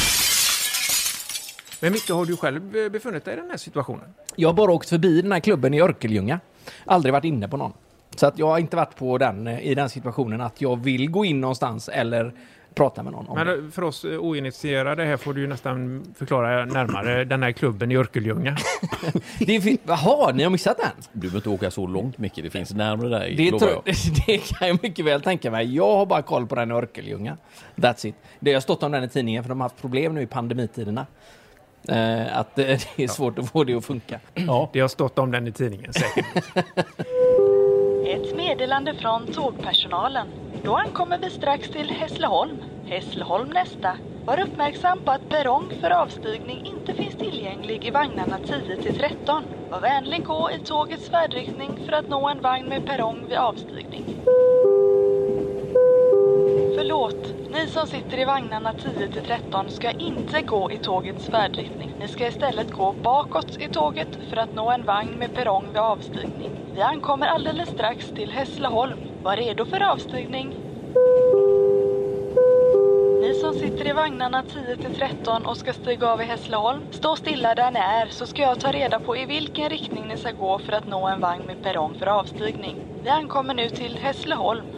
Men 1.79 1.93
Micke, 1.93 2.10
har 2.10 2.25
du 2.25 2.38
själv 2.38 2.77
eh, 2.77 2.89
befunnit 2.89 3.25
dig 3.25 3.34
i 3.34 3.38
den 3.38 3.50
här 3.50 3.57
situationen? 3.57 4.13
Jag 4.36 4.50
har 4.50 4.53
bara 4.53 4.72
åkt 4.72 4.89
förbi 4.89 5.22
den 5.22 5.31
här 5.31 5.39
klubben 5.39 5.74
i 5.74 5.81
Örkelljunga. 5.81 6.39
Aldrig 6.86 7.13
varit 7.13 7.25
inne 7.25 7.48
på 7.48 7.57
någon. 7.57 7.74
Så 8.15 8.27
att 8.27 8.39
jag 8.39 8.48
har 8.48 8.60
inte 8.60 8.75
varit 8.75 8.95
på 8.95 9.17
den, 9.17 9.48
eh, 9.48 9.60
i 9.60 9.75
den 9.75 9.89
situationen 9.89 10.41
att 10.41 10.62
jag 10.62 10.84
vill 10.84 11.10
gå 11.12 11.25
in 11.25 11.41
någonstans 11.41 11.89
eller 11.89 12.34
prata 12.75 13.03
med 13.03 13.12
någon 13.13 13.27
om 13.27 13.36
Men 13.38 13.48
det. 13.48 13.53
eh, 13.53 13.69
för 13.72 13.81
oss 13.81 14.05
eh, 14.05 14.19
oinitierade 14.19 15.03
här 15.05 15.17
får 15.17 15.34
du 15.34 15.41
ju 15.41 15.48
nästan 15.48 16.05
förklara 16.17 16.65
närmare 16.65 17.24
den 17.25 17.43
här 17.43 17.51
klubben 17.51 17.91
i 17.91 17.95
Örkelljunga. 17.98 18.57
det 19.39 19.55
är 19.55 19.60
fi- 19.62 19.77
Jaha, 19.88 20.31
ni 20.31 20.43
har 20.43 20.50
missat 20.50 20.77
den? 20.77 20.88
Du 21.13 21.19
behöver 21.19 21.38
inte 21.38 21.50
åka 21.50 21.72
så 21.72 21.88
långt 21.88 22.17
Micke, 22.17 22.36
det 22.36 22.50
finns 22.50 22.74
närmare 22.74 23.10
dig. 23.10 23.36
Det, 23.36 23.60
tror, 23.60 23.72
jag. 23.72 23.84
det 24.27 24.38
kan 24.38 24.67
jag 24.67 24.79
mycket 24.84 25.05
väl 25.05 25.22
tänka 25.22 25.51
mig. 25.51 25.75
Jag 25.75 25.95
har 25.98 26.05
bara 26.05 26.22
koll 26.22 26.48
på 26.48 26.55
den 26.55 26.72
i 26.72 26.74
Örkelljunga. 26.74 27.38
That's 27.75 28.07
it. 28.07 28.15
Det 28.39 28.53
har 28.53 28.62
stått 28.62 28.84
om 28.84 28.91
den 28.91 29.03
i 29.03 29.10
tidningen 29.10 29.43
för 29.43 29.50
de 29.50 29.62
har 29.62 29.65
haft 29.69 29.81
problem 29.81 30.13
nu 30.15 30.22
i 30.22 30.27
pandemitiderna. 30.27 31.05
Eh, 31.89 32.38
att 32.38 32.55
det 32.55 32.81
är 32.98 33.07
svårt 33.07 33.39
att 33.39 33.50
få 33.50 33.63
det 33.63 33.74
att 33.74 33.86
funka. 33.86 34.19
Ja. 34.34 34.69
Det 34.74 34.79
har 34.79 34.88
stått 34.88 35.19
om 35.19 35.31
den 35.31 35.48
i 35.48 35.51
tidningen 35.51 35.93
säkert. 35.93 36.25
Meddelande 38.55 38.93
från 38.93 39.27
tågpersonalen. 39.27 40.27
Då 40.63 40.77
ankommer 40.77 41.17
vi 41.17 41.29
strax 41.29 41.69
till 41.69 41.89
Hässleholm. 41.89 42.63
Hässleholm 42.85 43.50
nästa. 43.50 43.97
Var 44.25 44.39
uppmärksam 44.39 45.01
på 45.05 45.12
att 45.12 45.29
perrong 45.29 45.71
för 45.81 45.91
avstigning 45.91 46.62
inte 46.65 46.93
finns 46.93 47.15
tillgänglig 47.15 47.85
i 47.85 47.91
vagnarna 47.91 48.39
10 48.39 48.77
till 48.77 48.93
13. 48.93 49.43
Var 49.69 49.79
vänlig 49.79 50.24
gå 50.24 50.51
i 50.51 50.59
tågets 50.59 51.09
färdriktning 51.09 51.79
för 51.85 51.91
att 51.91 52.09
nå 52.09 52.29
en 52.29 52.41
vagn 52.41 52.67
med 52.69 52.85
perrong 52.85 53.27
vid 53.27 53.38
avstigning. 53.38 54.03
Förlåt, 56.75 57.34
ni 57.50 57.67
som 57.67 57.88
sitter 57.88 58.20
i 58.20 58.25
vagnarna 58.25 58.74
10 58.74 59.08
till 59.08 59.22
13 59.24 59.72
ska 59.72 59.91
inte 59.91 60.41
gå 60.41 60.72
i 60.72 60.77
tågets 60.77 61.29
färdriktning. 61.29 61.91
Ni 62.00 62.08
ska 62.08 62.27
istället 62.27 62.72
gå 62.72 62.94
bakåt 62.94 63.55
i 63.60 63.70
tåget 63.70 64.15
för 64.29 64.38
att 64.38 64.53
nå 64.53 64.72
en 64.72 64.84
vagn 64.84 65.17
med 65.17 65.34
perrong 65.34 65.67
vid 65.67 65.82
avstigning. 65.82 66.62
Vi 66.74 66.82
ankommer 66.82 67.27
alldeles 67.27 67.70
strax 67.70 68.13
till 68.13 68.32
Hässleholm. 68.32 69.05
Var 69.22 69.38
redo 69.38 69.65
för 69.65 69.91
avstigning. 69.91 70.55
Ni 73.22 73.34
som 73.34 73.53
sitter 73.53 73.88
i 73.88 73.94
vagnarna 73.94 74.44
10 74.44 74.77
till 74.77 74.91
13 74.91 75.46
och 75.46 75.58
ska 75.58 75.74
stiga 75.74 76.08
av 76.08 76.22
i 76.22 76.25
Hässleholm, 76.25 76.88
stå 76.91 77.15
stilla 77.15 77.55
där 77.55 77.72
ni 77.72 77.79
är 77.79 78.08
så 78.08 78.27
ska 78.27 78.41
jag 78.41 78.60
ta 78.60 78.72
reda 78.72 79.00
på 79.00 79.17
i 79.17 79.25
vilken 79.25 79.70
riktning 79.70 80.08
ni 80.08 80.17
ska 80.17 80.32
gå 80.32 80.60
för 80.60 80.74
att 80.74 80.86
nå 80.86 81.08
en 81.08 81.20
vagn 81.20 81.46
med 81.46 81.62
perrong 81.62 81.96
för 81.96 82.08
avstigning. 82.08 82.77
Vi 83.03 83.10
ankommer 83.10 83.53
nu 83.53 83.70
till 83.70 83.98
Hässleholm. 83.98 84.75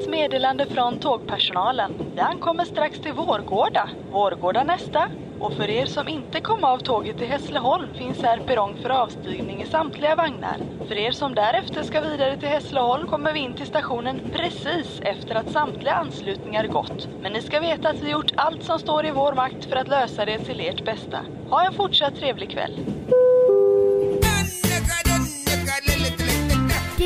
Ett 0.00 0.06
meddelande 0.06 0.66
från 0.66 0.98
tågpersonalen. 0.98 1.96
Vi 2.14 2.20
ankommer 2.20 2.64
strax 2.64 3.00
till 3.00 3.12
Vårgårda. 3.12 3.90
Vårgårda 4.08 4.64
nästa. 4.64 5.08
Och 5.38 5.54
för 5.54 5.70
er 5.70 5.86
som 5.86 6.08
inte 6.08 6.40
kom 6.40 6.64
av 6.64 6.78
tåget 6.78 7.16
till 7.16 7.26
Hässleholm 7.26 7.92
finns 7.94 8.22
här 8.22 8.38
perrong 8.38 8.76
för 8.76 8.90
avstigning 8.90 9.62
i 9.62 9.66
samtliga 9.66 10.14
vagnar. 10.16 10.60
För 10.88 10.98
er 10.98 11.12
som 11.12 11.34
därefter 11.34 11.82
ska 11.82 12.00
vidare 12.00 12.36
till 12.36 12.48
Hässleholm 12.48 13.06
kommer 13.06 13.32
vi 13.32 13.40
in 13.40 13.54
till 13.54 13.66
stationen 13.66 14.20
precis 14.30 15.00
efter 15.02 15.34
att 15.34 15.50
samtliga 15.50 15.94
anslutningar 15.94 16.66
gått. 16.66 17.08
Men 17.20 17.32
ni 17.32 17.42
ska 17.42 17.60
veta 17.60 17.88
att 17.90 18.02
vi 18.02 18.10
gjort 18.10 18.32
allt 18.36 18.62
som 18.62 18.78
står 18.78 19.06
i 19.06 19.10
vår 19.10 19.34
makt 19.34 19.64
för 19.64 19.76
att 19.76 19.88
lösa 19.88 20.24
det 20.24 20.38
till 20.38 20.60
ert 20.60 20.84
bästa. 20.84 21.26
Ha 21.50 21.66
en 21.66 21.72
fortsatt 21.72 22.14
trevlig 22.14 22.50
kväll. 22.50 22.80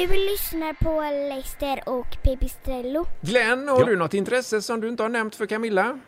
Du 0.00 0.07
lyssnar 0.07 0.73
på 0.73 1.00
Leicester 1.28 1.83
och 1.88 2.23
Pipistrello. 2.23 3.07
Glenn, 3.21 3.69
har 3.69 3.85
du 3.85 3.97
något 3.97 4.14
intresse 4.14 4.62
som 4.62 4.80
du 4.80 4.88
inte 4.88 5.02
har 5.02 5.11
nämnt 5.11 5.35
för 5.35 5.47
Camilla? 5.47 5.99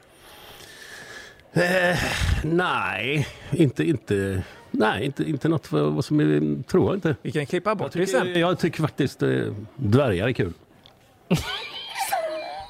Eh, 1.53 1.99
nej, 2.45 3.29
inte, 3.51 3.85
inte, 3.85 4.43
nej, 4.71 5.05
inte, 5.05 5.25
inte 5.25 5.49
något 5.49 5.67
för 5.67 5.91
vad 5.91 6.05
som 6.05 6.21
är, 6.21 6.63
tror 6.63 6.87
jag 6.87 6.97
inte. 6.97 7.17
Vi 7.23 7.33
kan 7.33 7.47
klippa 7.47 7.75
bort 7.75 7.95
Jag 7.95 8.03
det 8.03 8.07
sen. 8.07 8.27
tycker, 8.27 8.41
jag 8.41 8.59
tycker 8.59 8.83
faktiskt 8.83 9.23
eh, 9.23 9.29
dvärgar 9.77 10.29
är 10.29 10.33
kul. 10.33 10.53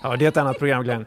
Ja, 0.02 0.16
det 0.16 0.24
är 0.24 0.28
ett 0.28 0.36
annat 0.36 0.58
program 0.58 0.84
Glenn. 0.84 1.06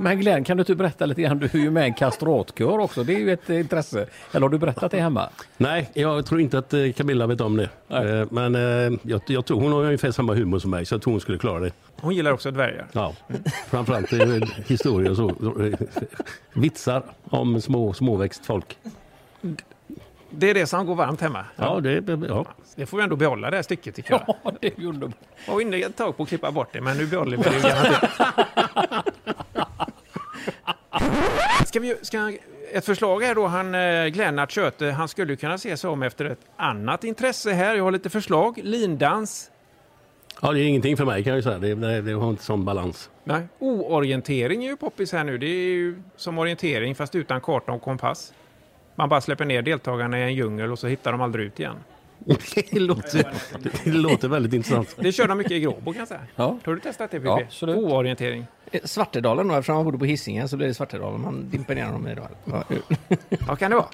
Men 0.00 0.20
Glenn, 0.20 0.44
kan 0.44 0.56
du 0.56 0.60
inte 0.60 0.74
berätta 0.74 1.06
lite 1.06 1.22
grann? 1.22 1.38
Du 1.38 1.46
är 1.46 1.56
ju 1.58 1.70
med 1.70 1.82
i 1.82 1.86
en 1.86 1.94
kastratkör 1.94 2.78
också. 2.78 3.04
Det 3.04 3.14
är 3.14 3.18
ju 3.18 3.32
ett 3.32 3.50
eh, 3.50 3.60
intresse. 3.60 4.06
Eller 4.32 4.40
har 4.40 4.48
du 4.48 4.58
berättat 4.58 4.90
det 4.90 5.00
hemma? 5.00 5.28
Nej, 5.56 5.90
jag 5.94 6.26
tror 6.26 6.40
inte 6.40 6.58
att 6.58 6.74
eh, 6.74 6.92
Camilla 6.96 7.26
vet 7.26 7.40
om 7.40 7.56
det. 7.56 7.68
Nej. 7.88 8.08
Eh, 8.20 8.26
Men 8.30 8.54
jag, 9.02 9.20
jag 9.26 9.44
tror 9.46 9.60
hon 9.60 9.72
har 9.72 9.84
ungefär 9.84 10.10
samma 10.10 10.34
humor 10.34 10.58
som 10.58 10.70
mig 10.70 10.86
så 10.86 10.94
jag 10.94 11.02
tror 11.02 11.12
hon 11.12 11.20
skulle 11.20 11.38
klara 11.38 11.60
det. 11.60 11.70
Hon 12.00 12.14
gillar 12.14 12.32
också 12.32 12.50
dvärgar. 12.50 12.86
Ja, 12.92 13.14
framförallt 13.68 14.12
historier 14.66 15.10
och 15.10 15.16
så. 15.16 15.34
Vitsar 16.52 17.02
om 17.24 17.60
små, 17.60 17.92
småväxt 17.92 18.46
folk. 18.46 18.78
Det 20.30 20.50
är 20.50 20.54
det 20.54 20.66
som 20.66 20.86
går 20.86 20.94
varmt 20.94 21.20
hemma. 21.20 21.44
Ja, 21.56 21.80
det, 21.80 22.18
ja. 22.28 22.44
Det 22.76 22.86
får 22.86 22.96
vi 22.96 23.02
ändå 23.02 23.16
behålla 23.16 23.50
det 23.50 23.56
här 23.56 23.62
stycket 23.62 23.94
tycker 23.94 24.12
jag. 24.12 24.36
Ja, 24.42 24.52
det 24.60 24.66
är 24.78 24.84
underbart. 24.86 25.14
Jag 25.46 25.54
var 25.54 25.60
inne 25.60 25.76
ett 25.76 25.96
tag 25.96 26.16
på 26.16 26.22
att 26.22 26.28
klippa 26.28 26.50
bort 26.50 26.68
det, 26.72 26.80
men 26.80 26.96
nu 26.96 27.06
behåller 27.06 27.36
vi 27.36 27.42
det 27.42 27.50
garanterat. 27.68 28.97
Ska 31.68 31.80
vi, 31.80 31.96
ska, 32.02 32.32
ett 32.72 32.84
förslag 32.84 33.22
här 33.22 33.34
då, 33.34 33.46
han 33.46 33.74
eh, 33.74 34.06
Glennart 34.06 34.50
Köte, 34.50 34.86
han 34.86 35.08
skulle 35.08 35.36
kunna 35.36 35.58
se 35.58 35.76
sig 35.76 35.90
om 35.90 36.02
efter 36.02 36.24
ett 36.24 36.40
annat 36.56 37.04
intresse 37.04 37.52
här. 37.52 37.74
Jag 37.74 37.84
har 37.84 37.90
lite 37.90 38.10
förslag. 38.10 38.60
Lindans. 38.62 39.50
ja, 40.42 40.52
det 40.52 40.60
är 40.60 40.64
ingenting 40.64 40.96
för 40.96 41.04
mig 41.04 41.24
kan 41.24 41.34
jag 41.34 41.44
säga. 41.44 41.58
Det, 41.58 41.74
det, 41.74 42.02
det 42.02 42.12
har 42.12 42.30
inte 42.30 42.44
sån 42.44 42.64
balans. 42.64 43.10
Nej. 43.24 43.48
Oorientering 43.58 44.64
är 44.64 44.68
ju 44.68 44.76
poppis 44.76 45.12
här 45.12 45.24
nu. 45.24 45.38
Det 45.38 45.46
är 45.46 45.68
ju 45.68 46.02
som 46.16 46.38
orientering 46.38 46.94
fast 46.94 47.14
utan 47.14 47.40
karta 47.40 47.72
och 47.72 47.82
kompass. 47.82 48.32
Man 48.94 49.08
bara 49.08 49.20
släpper 49.20 49.44
ner 49.44 49.62
deltagarna 49.62 50.18
i 50.18 50.22
en 50.22 50.34
djungel 50.34 50.72
och 50.72 50.78
så 50.78 50.86
hittar 50.86 51.12
de 51.12 51.20
aldrig 51.20 51.46
ut 51.46 51.60
igen. 51.60 51.76
Det 52.70 52.78
låter, 52.80 53.32
det 53.84 53.90
låter 53.90 54.28
väldigt 54.28 54.52
intressant. 54.52 54.96
Det 54.98 55.12
kör 55.12 55.28
de 55.28 55.38
mycket 55.38 55.52
i 55.52 55.60
Gråbo 55.60 55.92
kan 55.92 55.98
jag 55.98 56.08
säga. 56.08 56.20
Ja. 56.36 56.58
Har 56.64 56.74
du 56.74 56.80
testat 56.80 57.10
det 57.10 57.20
PP? 57.20 57.26
Ja, 57.26 57.40
absolut. 57.46 57.76
Oorientering. 57.76 58.46
Eh, 58.70 58.80
Svartedalen 58.84 59.48
då, 59.48 59.54
eftersom 59.54 59.76
han 59.76 59.84
bodde 59.84 59.98
på 59.98 60.04
Hisingen 60.04 60.48
så 60.48 60.56
blir 60.56 60.66
det 60.68 60.74
Svartedalen 60.74 61.20
man 61.20 61.50
dimper 61.50 61.74
ner 61.74 61.84
honom 61.84 62.08
i 62.08 62.14
då. 62.14 62.28
Ja. 62.44 62.64
Vad 63.48 63.58
kan 63.58 63.70
det 63.70 63.76
vara? 63.76 63.88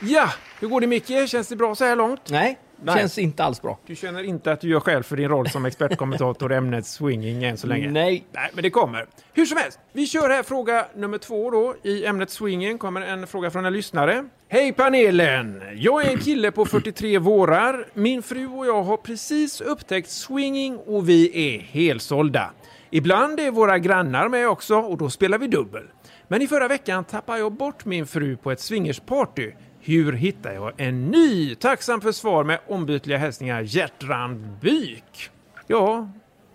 Ja, 0.00 0.28
hur 0.60 0.68
går 0.68 0.80
det 0.80 0.86
Micke? 0.86 1.28
Känns 1.28 1.48
det 1.48 1.56
bra 1.56 1.74
så 1.74 1.84
här 1.84 1.96
långt? 1.96 2.30
Nej, 2.30 2.58
Nej. 2.84 2.98
känns 2.98 3.18
inte 3.18 3.44
alls 3.44 3.62
bra. 3.62 3.78
Du 3.86 3.96
känner 3.96 4.22
inte 4.22 4.52
att 4.52 4.60
du 4.60 4.68
gör 4.68 4.80
skäl 4.80 5.02
för 5.02 5.16
din 5.16 5.28
roll 5.28 5.50
som 5.50 5.66
expertkommentator 5.66 6.52
i 6.52 6.56
ämnet 6.56 6.86
swinging 6.86 7.44
än 7.44 7.56
så 7.56 7.66
länge? 7.66 7.90
Nej. 7.90 8.24
Nej, 8.32 8.50
men 8.54 8.62
det 8.62 8.70
kommer. 8.70 9.06
Hur 9.32 9.46
som 9.46 9.58
helst, 9.58 9.78
vi 9.92 10.06
kör 10.06 10.30
här 10.30 10.42
fråga 10.42 10.86
nummer 10.94 11.18
två 11.18 11.50
då. 11.50 11.74
I 11.82 12.06
ämnet 12.06 12.30
swinging 12.30 12.78
kommer 12.78 13.00
en 13.00 13.26
fråga 13.26 13.50
från 13.50 13.64
en 13.64 13.72
lyssnare. 13.72 14.24
Hej 14.48 14.72
panelen! 14.72 15.62
Jag 15.74 16.04
är 16.06 16.10
en 16.10 16.18
kille 16.18 16.50
på 16.50 16.64
43 16.64 17.18
vårar. 17.18 17.88
Min 17.94 18.22
fru 18.22 18.46
och 18.46 18.66
jag 18.66 18.82
har 18.82 18.96
precis 18.96 19.60
upptäckt 19.60 20.10
swinging 20.10 20.76
och 20.76 21.08
vi 21.08 21.54
är 21.54 21.60
helsålda. 21.60 22.50
Ibland 22.90 23.40
är 23.40 23.50
våra 23.50 23.78
grannar 23.78 24.28
med 24.28 24.48
också 24.48 24.76
och 24.76 24.98
då 24.98 25.10
spelar 25.10 25.38
vi 25.38 25.46
dubbel. 25.46 25.82
Men 26.28 26.42
i 26.42 26.46
förra 26.46 26.68
veckan 26.68 27.04
tappade 27.04 27.38
jag 27.38 27.52
bort 27.52 27.84
min 27.84 28.06
fru 28.06 28.36
på 28.36 28.50
ett 28.50 28.60
swingersparty. 28.60 29.52
Hur 29.86 30.12
hittar 30.12 30.52
jag 30.52 30.72
en 30.76 31.10
ny? 31.10 31.54
Tacksam 31.54 32.00
för 32.00 32.12
svar 32.12 32.44
med 32.44 32.58
ombytliga 32.68 33.18
hälsningar 33.18 33.60
Hjärtrand 33.60 34.46
Byk. 34.60 35.30
Ja, 35.66 36.08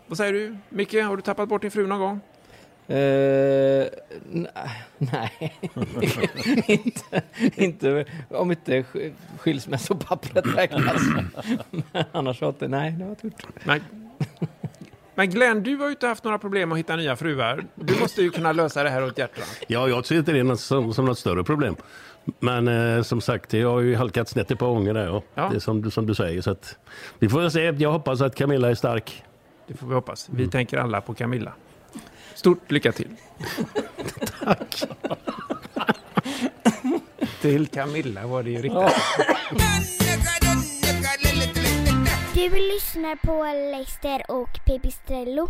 vad 0.07 0.17
säger 0.17 0.33
du? 0.33 0.57
Micke, 0.69 0.93
har 0.93 1.15
du 1.15 1.21
tappat 1.21 1.50
bort 1.50 1.62
din 1.62 1.71
fru 1.71 1.88
någon 1.88 2.00
gång? 2.00 2.19
N- 2.88 4.48
nej, 4.98 5.53
inte, 6.67 7.21
inte 7.55 8.05
om 8.29 8.51
inte 8.51 8.81
sk- 8.81 9.13
skilsmässopappret 9.39 10.45
räknas. 10.57 11.01
Men 11.91 12.03
annars 12.12 12.41
var 12.41 12.53
det, 12.59 12.67
nej, 12.67 12.91
det 12.91 13.05
var 13.05 13.15
turt. 13.15 13.45
Men, 13.63 13.81
men 15.15 15.29
Glenn, 15.29 15.63
du 15.63 15.75
har 15.75 15.86
ju 15.86 15.91
inte 15.91 16.07
haft 16.07 16.24
några 16.24 16.38
problem 16.39 16.71
att 16.71 16.77
hitta 16.77 16.95
nya 16.95 17.15
fruar. 17.15 17.65
Du 17.75 18.00
måste 18.00 18.21
ju 18.21 18.29
kunna 18.29 18.51
lösa 18.51 18.83
det 18.83 18.89
här 18.89 19.03
åt 19.03 19.17
hjärtat. 19.17 19.59
Ja, 19.67 19.88
jag 19.89 20.05
ser 20.05 20.15
inte 20.15 20.31
det 20.31 20.57
som, 20.57 20.93
som 20.93 21.05
något 21.05 21.19
större 21.19 21.43
problem. 21.43 21.75
Men 22.39 22.67
eh, 22.67 23.01
som 23.03 23.21
sagt, 23.21 23.53
jag 23.53 23.69
har 23.71 23.79
ju 23.79 23.95
halkat 23.95 24.29
snett 24.29 24.51
ett 24.51 24.59
par 24.59 24.67
gånger 24.67 24.93
där. 24.93 25.05
Ja. 25.05 25.24
Ja. 25.36 25.50
Det 25.50 25.55
är 25.55 25.59
som, 25.59 25.81
du- 25.81 25.91
som 25.91 26.05
du 26.05 26.15
säger. 26.15 26.41
Så 26.41 26.51
att, 26.51 26.77
vi 27.19 27.29
får 27.29 27.50
se. 27.50 27.59
Jag 27.77 27.91
hoppas 27.91 28.21
att 28.21 28.36
Camilla 28.36 28.69
är 28.69 28.75
stark. 28.75 29.24
Det 29.67 29.74
får 29.74 29.88
vi 29.88 29.93
hoppas. 29.93 30.29
Vi 30.31 30.48
tänker 30.48 30.77
alla 30.77 31.01
på 31.01 31.13
Camilla. 31.13 31.53
Stort 32.36 32.71
lycka 32.71 32.91
till. 32.91 33.09
Tack. 34.43 34.81
till 37.41 37.67
Camilla 37.67 38.27
var 38.27 38.43
det 38.43 38.50
ju 38.50 38.62
riktigt. 38.62 38.93
Du 42.33 42.50
lyssnar 42.50 43.15
på 43.15 43.43
Leicester 43.71 44.31
och 44.31 44.50
Pipistrello. 44.65 45.48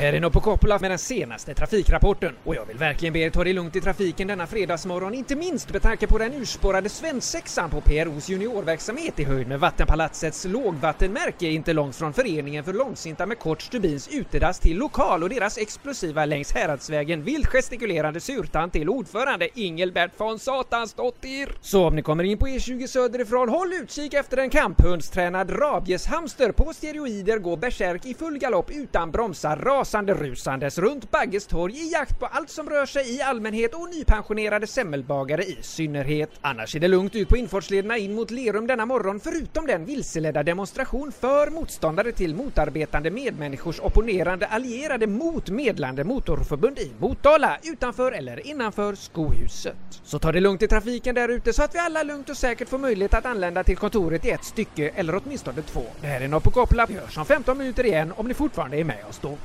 Här 0.00 0.12
är 0.12 0.20
Noppo 0.20 0.40
Coppola 0.40 0.78
med 0.78 0.90
den 0.90 0.98
senaste 0.98 1.54
trafikrapporten. 1.54 2.34
Och 2.44 2.54
jag 2.54 2.66
vill 2.66 2.76
verkligen 2.76 3.12
be 3.12 3.18
er 3.18 3.30
ta 3.30 3.44
det 3.44 3.52
lugnt 3.52 3.76
i 3.76 3.80
trafiken 3.80 4.28
denna 4.28 4.46
fredagsmorgon, 4.46 5.14
inte 5.14 5.36
minst 5.36 5.72
med 5.72 5.82
tanke 5.82 6.06
på 6.06 6.18
den 6.18 6.34
urspårade 6.34 6.88
svensexan 6.88 7.70
på 7.70 7.80
PROs 7.80 8.28
juniorverksamhet 8.28 9.20
i 9.20 9.24
höjd 9.24 9.48
med 9.48 9.60
Vattenpalatsets 9.60 10.44
lågvattenmärke 10.44 11.46
inte 11.46 11.72
långt 11.72 11.96
från 11.96 12.12
Föreningen 12.12 12.64
för 12.64 12.72
långsinta 12.72 13.26
med 13.26 13.38
kort 13.38 13.62
stubins 13.62 14.08
utedass 14.08 14.58
till 14.58 14.76
lokal 14.76 15.22
och 15.22 15.28
deras 15.28 15.58
explosiva 15.58 16.24
längs 16.24 16.52
Häradsvägen 16.52 17.22
vilt 17.22 17.46
gestikulerande 17.46 18.20
surtant 18.20 18.72
till 18.72 18.88
ordförande 18.88 19.48
Ingelbert 19.54 20.10
von 20.16 20.38
Satansdottir. 20.38 21.48
Så 21.60 21.86
om 21.86 21.96
ni 21.96 22.02
kommer 22.02 22.24
in 22.24 22.38
på 22.38 22.46
E20 22.46 22.86
söderifrån, 22.86 23.48
håll 23.48 23.72
utkik 23.72 24.14
efter 24.14 24.36
en 24.36 24.50
kamphundstränad 24.50 25.50
rabieshamster 25.60 26.52
på 26.52 26.72
steroider 26.74 27.38
går 27.38 27.56
bärsärk 27.56 28.06
i 28.06 28.14
full 28.14 28.38
galopp 28.38 28.70
utan 28.70 29.10
bromsar 29.10 29.56
rasande 29.90 30.14
rusandes 30.14 30.78
runt 30.78 31.10
Bagges 31.10 31.46
torg 31.46 31.74
i 31.74 31.92
jakt 31.92 32.18
på 32.18 32.26
allt 32.26 32.50
som 32.50 32.70
rör 32.70 32.86
sig 32.86 33.16
i 33.16 33.22
allmänhet 33.22 33.74
och 33.74 33.88
nypensionerade 33.90 34.66
semmelbagare 34.66 35.42
i 35.42 35.58
synnerhet. 35.60 36.30
Annars 36.40 36.72
ser 36.72 36.80
det 36.80 36.88
lugnt 36.88 37.14
ut 37.14 37.28
på 37.28 37.36
infartslederna 37.36 37.98
in 37.98 38.14
mot 38.14 38.30
Lerum 38.30 38.66
denna 38.66 38.86
morgon 38.86 39.20
förutom 39.20 39.66
den 39.66 39.84
vilseledda 39.84 40.42
demonstration 40.42 41.12
för 41.12 41.50
motståndare 41.50 42.12
till 42.12 42.34
motarbetande 42.34 43.10
medmänniskors 43.10 43.80
opponerande 43.80 44.46
allierade 44.46 45.06
mot 45.06 45.50
medlande 45.50 46.04
motorförbund 46.04 46.78
i 46.78 46.92
Motala 46.98 47.58
utanför 47.62 48.12
eller 48.12 48.46
innanför 48.46 48.94
skohuset. 48.94 49.76
Så 50.04 50.18
ta 50.18 50.32
det 50.32 50.40
lugnt 50.40 50.62
i 50.62 50.68
trafiken 50.68 51.14
där 51.14 51.28
ute 51.28 51.52
så 51.52 51.62
att 51.62 51.74
vi 51.74 51.78
alla 51.78 52.02
lugnt 52.02 52.30
och 52.30 52.36
säkert 52.36 52.68
får 52.68 52.78
möjlighet 52.78 53.14
att 53.14 53.26
anlända 53.26 53.64
till 53.64 53.76
kontoret 53.76 54.24
i 54.24 54.30
ett 54.30 54.44
stycke 54.44 54.90
eller 54.94 55.20
åtminstone 55.24 55.62
två. 55.62 55.82
Det 56.00 56.06
här 56.06 56.20
är 56.20 56.28
Noppo 56.28 56.50
koppla, 56.50 56.86
Vi 56.86 56.94
hörs 56.94 57.18
om 57.18 57.24
15 57.24 57.58
minuter 57.58 57.86
igen 57.86 58.12
om 58.16 58.28
ni 58.28 58.34
fortfarande 58.34 58.76
är 58.76 58.84
med 58.84 59.04
oss 59.08 59.18
då. 59.22 59.38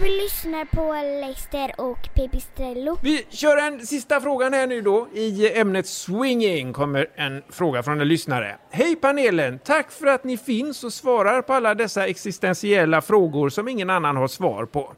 Vill 0.00 0.16
lyssnar 0.16 0.64
på 0.64 0.92
Leicester 1.20 1.72
och 1.78 2.14
Pipistrello. 2.14 2.96
Vi 3.02 3.26
kör 3.30 3.56
en 3.56 3.86
sista 3.86 4.20
frågan 4.20 4.52
här 4.52 4.66
nu 4.66 4.80
då. 4.80 5.08
I 5.14 5.58
ämnet 5.58 5.86
swinging 5.86 6.72
kommer 6.72 7.06
en 7.14 7.42
fråga 7.48 7.82
från 7.82 8.00
en 8.00 8.08
lyssnare. 8.08 8.56
Hej 8.70 8.96
panelen! 8.96 9.58
Tack 9.58 9.92
för 9.92 10.06
att 10.06 10.24
ni 10.24 10.36
finns 10.36 10.84
och 10.84 10.92
svarar 10.92 11.42
på 11.42 11.52
alla 11.52 11.74
dessa 11.74 12.06
existentiella 12.06 13.00
frågor 13.00 13.48
som 13.48 13.68
ingen 13.68 13.90
annan 13.90 14.16
har 14.16 14.28
svar 14.28 14.64
på. 14.64 14.94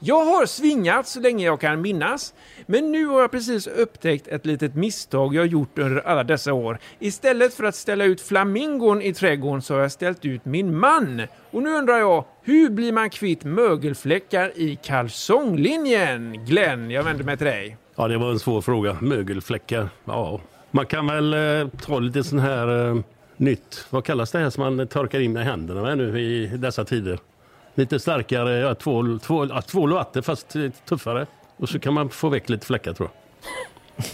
Jag 0.00 0.24
har 0.24 0.46
svingat 0.46 1.08
så 1.08 1.20
länge 1.20 1.44
jag 1.44 1.60
kan 1.60 1.80
minnas, 1.80 2.34
men 2.66 2.92
nu 2.92 3.06
har 3.06 3.20
jag 3.20 3.30
precis 3.30 3.66
upptäckt 3.66 4.28
ett 4.28 4.46
litet 4.46 4.74
misstag 4.74 5.34
jag 5.34 5.46
gjort 5.46 5.78
under 5.78 6.06
alla 6.06 6.24
dessa 6.24 6.52
år. 6.52 6.78
Istället 6.98 7.54
för 7.54 7.64
att 7.64 7.74
ställa 7.74 8.04
ut 8.04 8.20
flamingon 8.20 9.02
i 9.02 9.14
trädgården 9.14 9.62
så 9.62 9.74
har 9.74 9.80
jag 9.80 9.92
ställt 9.92 10.24
ut 10.24 10.44
min 10.44 10.78
man. 10.78 11.22
Och 11.50 11.62
nu 11.62 11.70
undrar 11.70 11.98
jag, 11.98 12.24
hur 12.42 12.70
blir 12.70 12.92
man 12.92 13.10
kvitt 13.10 13.44
mögelfläckar 13.44 14.52
i 14.56 14.78
kalsonglinjen? 14.82 16.44
Glenn, 16.44 16.90
jag 16.90 17.02
vänder 17.02 17.24
mig 17.24 17.36
till 17.36 17.46
dig. 17.46 17.76
Ja, 17.96 18.08
det 18.08 18.18
var 18.18 18.30
en 18.30 18.38
svår 18.38 18.60
fråga. 18.60 18.96
Mögelfläckar. 19.00 19.88
Ja, 20.04 20.40
man 20.70 20.86
kan 20.86 21.06
väl 21.06 21.34
eh, 21.34 21.68
ta 21.68 21.98
lite 21.98 22.24
sån 22.24 22.38
här 22.38 22.88
eh, 22.88 23.00
nytt. 23.36 23.86
Vad 23.90 24.04
kallas 24.04 24.30
det 24.30 24.38
här 24.38 24.50
som 24.50 24.76
man 24.76 24.88
torkar 24.88 25.20
in 25.20 25.32
med 25.32 25.44
händerna 25.44 25.82
med 25.82 25.98
nu 25.98 26.20
i 26.20 26.46
dessa 26.46 26.84
tider? 26.84 27.18
Lite 27.78 28.00
starkare 28.00 28.58
ja, 28.58 28.74
tvål, 28.74 29.20
tvål, 29.20 29.48
ja, 29.54 29.62
tvål 29.62 29.92
och 29.92 29.98
vatten 29.98 30.22
fast 30.22 30.56
tuffare. 30.88 31.26
Och 31.56 31.68
så 31.68 31.78
kan 31.78 31.94
man 31.94 32.10
få 32.10 32.28
väck 32.28 32.48
lite 32.48 32.66
fläckar 32.66 32.92
tror 32.92 33.08
jag. 33.08 34.04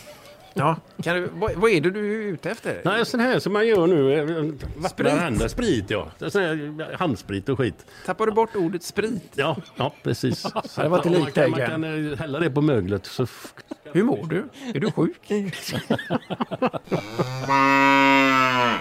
Ja, 0.57 0.77
kan 1.03 1.17
du, 1.17 1.29
vad, 1.35 1.53
vad 1.55 1.71
är 1.71 1.81
det 1.81 1.91
du 1.91 2.13
är 2.29 2.33
ute 2.33 2.51
efter? 2.51 2.81
Nej, 2.85 3.07
sån 3.07 3.21
här 3.21 3.39
som 3.39 3.53
man 3.53 3.67
gör 3.67 3.87
nu. 3.87 4.15
eh, 4.83 4.89
Sprit. 4.89 5.13
händer. 5.13 5.49
Sprit 5.49 5.91
ja. 5.91 6.09
Sån 6.29 6.43
här 6.43 6.97
handsprit 6.99 7.49
och 7.49 7.59
skit. 7.59 7.87
Tappar 8.07 8.27
du 8.27 8.33
bort 8.33 8.57
ordet 8.57 8.83
sprit? 8.83 9.33
Ja, 9.35 9.57
ja 9.77 9.93
precis. 10.03 10.41
Så 10.41 10.63
det 10.83 10.89
var 10.89 10.97
inte 10.97 11.11
man 11.11 11.31
kan, 11.33 11.33
dig, 11.43 11.51
man 11.51 11.59
Glenn. 11.59 11.71
kan 11.71 12.13
eh, 12.13 12.19
hälla 12.19 12.39
det 12.39 12.51
på 12.51 12.61
möglet. 12.61 13.07
Så 13.07 13.27
Hur 13.95 14.05
mår 14.05 14.27
du? 14.27 14.49
Är 14.75 14.81
du 14.81 14.91
sjuk? 14.91 15.21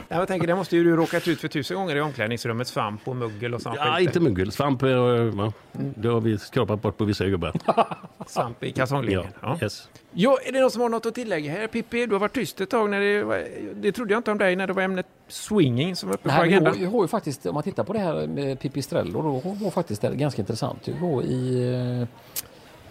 Ja, 0.10 0.20
jag 0.20 0.28
tänker, 0.28 0.48
det 0.48 0.56
måste 0.56 0.76
ju 0.76 0.84
du 0.84 0.96
råkat 0.96 1.28
ut 1.28 1.42
för 1.42 1.48
tusen 1.48 1.78
gånger 1.78 1.96
i 1.96 2.02
omklädningsrummet. 2.02 2.68
Svamp 2.68 3.08
och 3.08 3.16
muggel 3.16 3.54
och 3.54 3.62
sånt. 3.62 3.76
ja, 3.80 4.00
inte 4.00 4.20
mögel. 4.20 4.52
Svamp, 4.52 4.84
eh, 4.84 4.90
va? 5.24 5.54
det 5.72 6.08
har 6.08 6.22
vi 6.22 6.38
skrapat 6.38 6.82
bort 6.82 6.98
på 6.98 7.06
vissa 7.06 7.26
gubbar. 7.26 7.54
Svamp 8.28 8.64
i 8.64 8.72
kalsonglinjen. 8.72 9.26
Ja, 9.42 9.58
Ja. 9.60 9.64
yes. 9.66 9.90
Ja, 10.12 10.38
är 10.46 10.52
det 10.52 10.62
någon 10.62 10.72
som 10.72 10.82
har 10.82 10.90
något 10.90 11.06
att 11.06 11.16
tillägga 11.16 11.52
här? 11.52 11.68
Pippi, 11.68 12.06
du 12.06 12.14
har 12.14 12.20
varit 12.20 12.34
tyst 12.34 12.62
ett 12.62 12.70
tag. 12.70 12.90
När 12.90 13.00
det, 13.00 13.24
var, 13.24 13.44
det 13.76 13.92
trodde 13.92 14.14
jag 14.14 14.20
inte 14.20 14.32
om 14.32 14.38
dig 14.38 14.56
när 14.56 14.68
det 14.68 14.74
var 14.74 14.84
ämnet 14.84 15.06
swinging 15.28 15.96
som 15.96 16.10
var 16.10 16.16
uppe 16.16 16.30
på 16.30 16.36
agendan. 16.36 16.74
jag, 16.78 16.84
jag 16.84 16.92
har 16.92 17.02
ju 17.02 17.08
faktiskt, 17.08 17.46
om 17.46 17.54
man 17.54 17.64
tittar 17.64 17.84
på 17.84 17.94
det 17.94 18.00
här 18.00 18.28
med 18.28 18.60
Pipistrello, 18.60 19.22
då 19.22 19.54
var 19.64 19.72
faktiskt 19.72 20.02
det 20.02 20.16
ganska 20.16 20.42
intressant. 20.42 20.88
Jag 20.88 20.96
var 20.96 21.22
i, 21.22 21.64
eh, 22.02 22.08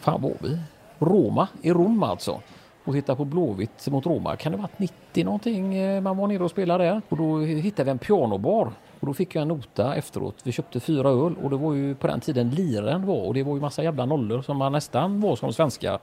fan 0.00 0.22
var 0.22 0.32
vi? 0.40 0.58
Roma, 1.04 1.48
i 1.62 1.72
Rom 1.72 2.02
alltså. 2.02 2.40
Och 2.84 2.92
tittade 2.92 3.16
på 3.16 3.24
Blåvitt 3.24 3.88
mot 3.90 4.06
Roma. 4.06 4.36
Kan 4.36 4.52
det 4.52 4.58
ha 4.58 4.62
varit 4.62 4.78
90 4.78 5.24
någonting 5.24 5.74
eh, 5.74 6.00
man 6.00 6.16
var 6.16 6.26
nere 6.28 6.44
och 6.44 6.50
spelade 6.50 6.84
där? 6.84 7.02
Och 7.08 7.16
då 7.16 7.38
hittade 7.40 7.84
vi 7.84 7.90
en 7.90 7.98
pianobar. 7.98 8.72
Och 9.00 9.06
då 9.06 9.14
fick 9.14 9.34
jag 9.34 9.42
en 9.42 9.48
nota 9.48 9.94
efteråt. 9.94 10.36
Vi 10.44 10.52
köpte 10.52 10.80
fyra 10.80 11.08
öl 11.08 11.34
och 11.42 11.50
det 11.50 11.56
var 11.56 11.74
ju 11.74 11.94
på 11.94 12.06
den 12.06 12.20
tiden 12.20 12.50
liren 12.50 13.06
var 13.06 13.26
och 13.26 13.34
det 13.34 13.42
var 13.42 13.54
ju 13.54 13.60
massa 13.60 13.82
jävla 13.82 14.06
nollor 14.06 14.42
som 14.42 14.56
man 14.56 14.72
nästan 14.72 15.20
var 15.20 15.36
som 15.36 15.52
svenska. 15.52 15.98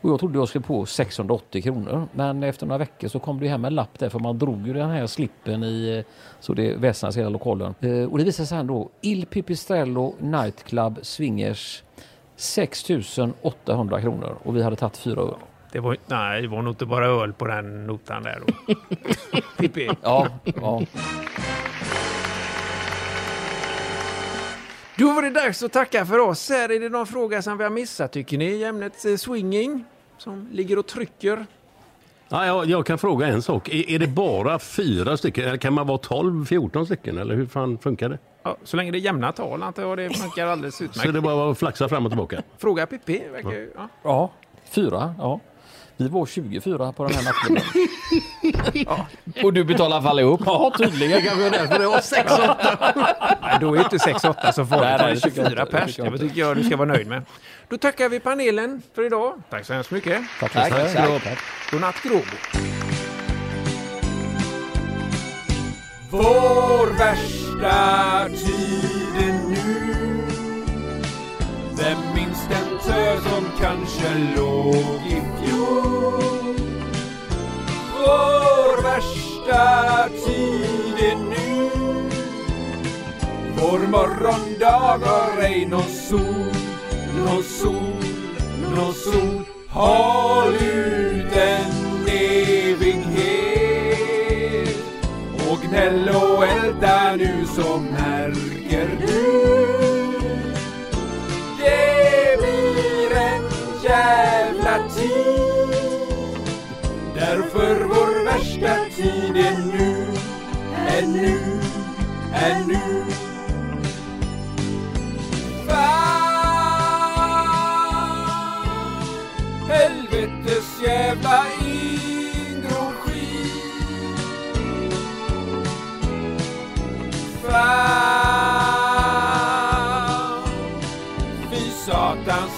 Och 0.00 0.10
jag 0.10 0.20
trodde 0.20 0.38
jag 0.38 0.48
skulle 0.48 0.64
på 0.64 0.86
680 0.86 1.62
kronor. 1.62 2.08
Men 2.12 2.42
efter 2.42 2.66
några 2.66 2.78
veckor 2.78 3.08
så 3.08 3.18
kom 3.18 3.40
det 3.40 3.48
hem 3.48 3.64
en 3.64 3.74
lapp 3.74 3.98
där 3.98 4.08
för 4.08 4.18
man 4.18 4.38
drog 4.38 4.66
ju 4.66 4.72
den 4.72 4.90
här 4.90 5.06
slippen 5.06 5.64
i 5.64 5.96
eh, 5.98 6.12
så 6.40 6.54
det 6.54 6.76
väsnas 6.76 7.16
hela 7.16 7.28
lokalen. 7.28 7.74
Eh, 7.80 8.04
och 8.04 8.18
det 8.18 8.24
visade 8.24 8.32
sig 8.32 8.46
sen 8.46 8.66
då 8.66 8.88
Il 9.00 9.26
Pipistrello 9.26 10.14
Nightclub 10.18 10.98
Swingers 11.02 11.82
6800 12.40 14.00
kronor 14.00 14.36
och 14.42 14.56
vi 14.56 14.62
hade 14.62 14.76
tagit 14.76 14.96
fyra 14.96 15.20
öl. 15.20 15.34
Det 15.72 15.80
var, 15.80 15.96
nej, 16.06 16.42
det 16.42 16.48
var 16.48 16.62
nog 16.62 16.72
inte 16.72 16.86
bara 16.86 17.06
öl 17.06 17.32
på 17.32 17.46
den 17.46 17.86
notan 17.86 18.22
där 18.22 18.42
då. 18.46 18.74
Pippi. 19.58 19.90
Ja, 20.02 20.28
ja. 20.44 20.82
Då 24.96 25.12
var 25.12 25.22
det 25.22 25.30
dags 25.30 25.62
att 25.62 25.72
tacka 25.72 26.06
för 26.06 26.18
oss. 26.18 26.48
Här 26.48 26.68
är 26.68 26.80
det 26.80 26.88
någon 26.88 27.06
fråga 27.06 27.42
som 27.42 27.58
vi 27.58 27.64
har 27.64 27.70
missat 27.70 28.12
tycker 28.12 28.38
ni 28.38 28.44
i 28.44 28.64
ämnet 28.64 29.04
eh, 29.04 29.16
swinging? 29.16 29.84
Som 30.18 30.48
ligger 30.52 30.78
och 30.78 30.86
trycker. 30.86 31.46
Ja, 32.32 32.46
jag, 32.46 32.66
jag 32.70 32.86
kan 32.86 32.98
fråga 32.98 33.26
en 33.26 33.42
sak. 33.42 33.68
Är, 33.68 33.90
är 33.90 33.98
det 33.98 34.06
bara 34.06 34.58
fyra 34.58 35.16
stycken? 35.16 35.44
Eller 35.48 35.56
kan 35.56 35.72
man 35.72 35.86
vara 35.86 35.98
12, 35.98 36.44
14 36.46 36.86
stycken? 36.86 37.18
Eller 37.18 37.34
hur 37.34 37.46
fan 37.46 37.78
funkar 37.78 38.08
det? 38.08 38.18
Ja, 38.42 38.56
så 38.64 38.76
länge 38.76 38.90
det 38.90 38.98
är 38.98 39.00
jämna 39.00 39.32
tal 39.32 39.62
antar 39.62 39.82
jag 39.82 39.98
det 39.98 40.10
funkar 40.10 40.46
alldeles 40.46 40.74
Så 40.78 40.84
utmärkt. 40.84 41.12
det 41.12 41.18
är 41.18 41.20
bara 41.20 41.50
att 41.50 41.58
flaxa 41.58 41.88
fram 41.88 42.06
och 42.06 42.10
tillbaka? 42.12 42.42
Fråga 42.58 42.86
Pippi. 42.86 43.12
Ju- 43.44 43.72
ja. 43.76 43.88
ja, 44.02 44.30
fyra. 44.70 45.14
Ja. 45.18 45.40
Vi 45.96 46.08
var 46.08 46.26
24 46.26 46.92
på 46.92 47.04
den 47.04 47.14
här 47.14 47.24
nattklubben. 47.24 47.62
Och 49.44 49.52
du 49.52 49.64
betalar 49.64 50.00
för 50.00 50.08
allihop? 50.08 50.40
Ja, 50.46 50.72
tydligen. 50.78 51.22
kanske 51.22 51.46
är 51.46 51.50
därför 51.50 51.78
det 51.78 51.86
var 51.86 52.00
6 52.00 52.32
Nej, 53.42 53.58
då 53.60 53.74
är 53.74 53.78
inte 53.78 53.96
6-8 53.96 54.52
så 54.52 54.66
farligt. 54.66 54.70
Nej, 54.70 54.98
Det 54.98 55.04
nej, 55.04 55.10
är 55.10 55.14
det 55.14 55.20
tycker 55.20 55.40
jag 55.42 55.48
24 55.48 55.62
inte. 55.62 55.64
Det 55.64 55.66
pers. 55.86 55.96
Det 55.96 56.18
tycker 56.18 56.40
jag 56.40 56.56
du 56.56 56.64
ska 56.64 56.76
vara 56.76 56.88
nöjd 56.88 57.06
med. 57.06 57.22
Då 57.70 57.78
tackar 57.78 58.08
vi 58.08 58.20
panelen 58.20 58.82
för 58.94 59.06
idag. 59.06 59.42
Tack 59.50 59.66
så 59.66 59.72
hemskt 59.72 59.90
mycket. 59.90 60.22
Tack, 60.40 60.52
tack, 60.52 60.70
tack, 60.70 61.22
tack. 61.24 61.38
Godnatt 61.70 62.02
Gråbo. 62.02 62.36
Vår 66.10 66.98
värsta 66.98 68.28
tid 68.28 69.28
är 69.28 69.48
nu 69.48 70.20
Vem 71.78 72.14
minns 72.14 72.48
den 72.48 72.78
tö 72.78 73.20
som 73.20 73.44
kanske 73.60 74.18
låg 74.36 75.02
i 75.06 75.20
fjol? 75.42 76.56
Vår 77.98 78.82
värsta 78.82 80.08
tid 80.08 80.94
är 80.98 81.16
nu 81.16 81.70
Vår 83.56 83.78
morgondag 83.78 84.98
har 85.06 85.42
ej 85.42 85.66
nån 85.66 85.82
sol 85.82 86.59
nå 87.24 87.42
sol, 87.42 88.04
nå 88.74 88.92
sol. 88.92 89.44
Håll 89.68 90.54
ut 90.54 91.36
en 91.36 92.08
evighet 92.08 93.20
och 95.50 95.60
gnäll 95.62 96.08
och 96.08 96.46
älta 96.46 97.16
nu 97.16 97.46
så 97.56 97.78
märker 97.78 98.88
du. 99.00 99.40
Det 101.58 102.38
blir 102.40 103.12
en 103.16 103.42
jävla 103.82 104.88
tid. 104.88 106.40
Därför 107.14 107.84
vår 107.84 108.24
värsta 108.24 108.74
tid 108.96 109.36
är 109.36 109.58
nu, 109.72 110.06
är 110.88 111.06
nu, 111.06 111.60
är 112.34 112.64
nu 112.66 113.04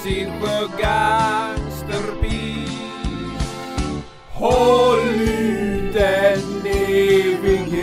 sin 0.03 0.29
sjögangsterbil. 0.41 2.69
Håll 4.33 5.21
ut 5.21 5.97
en 5.97 6.67
evighet. 6.67 7.83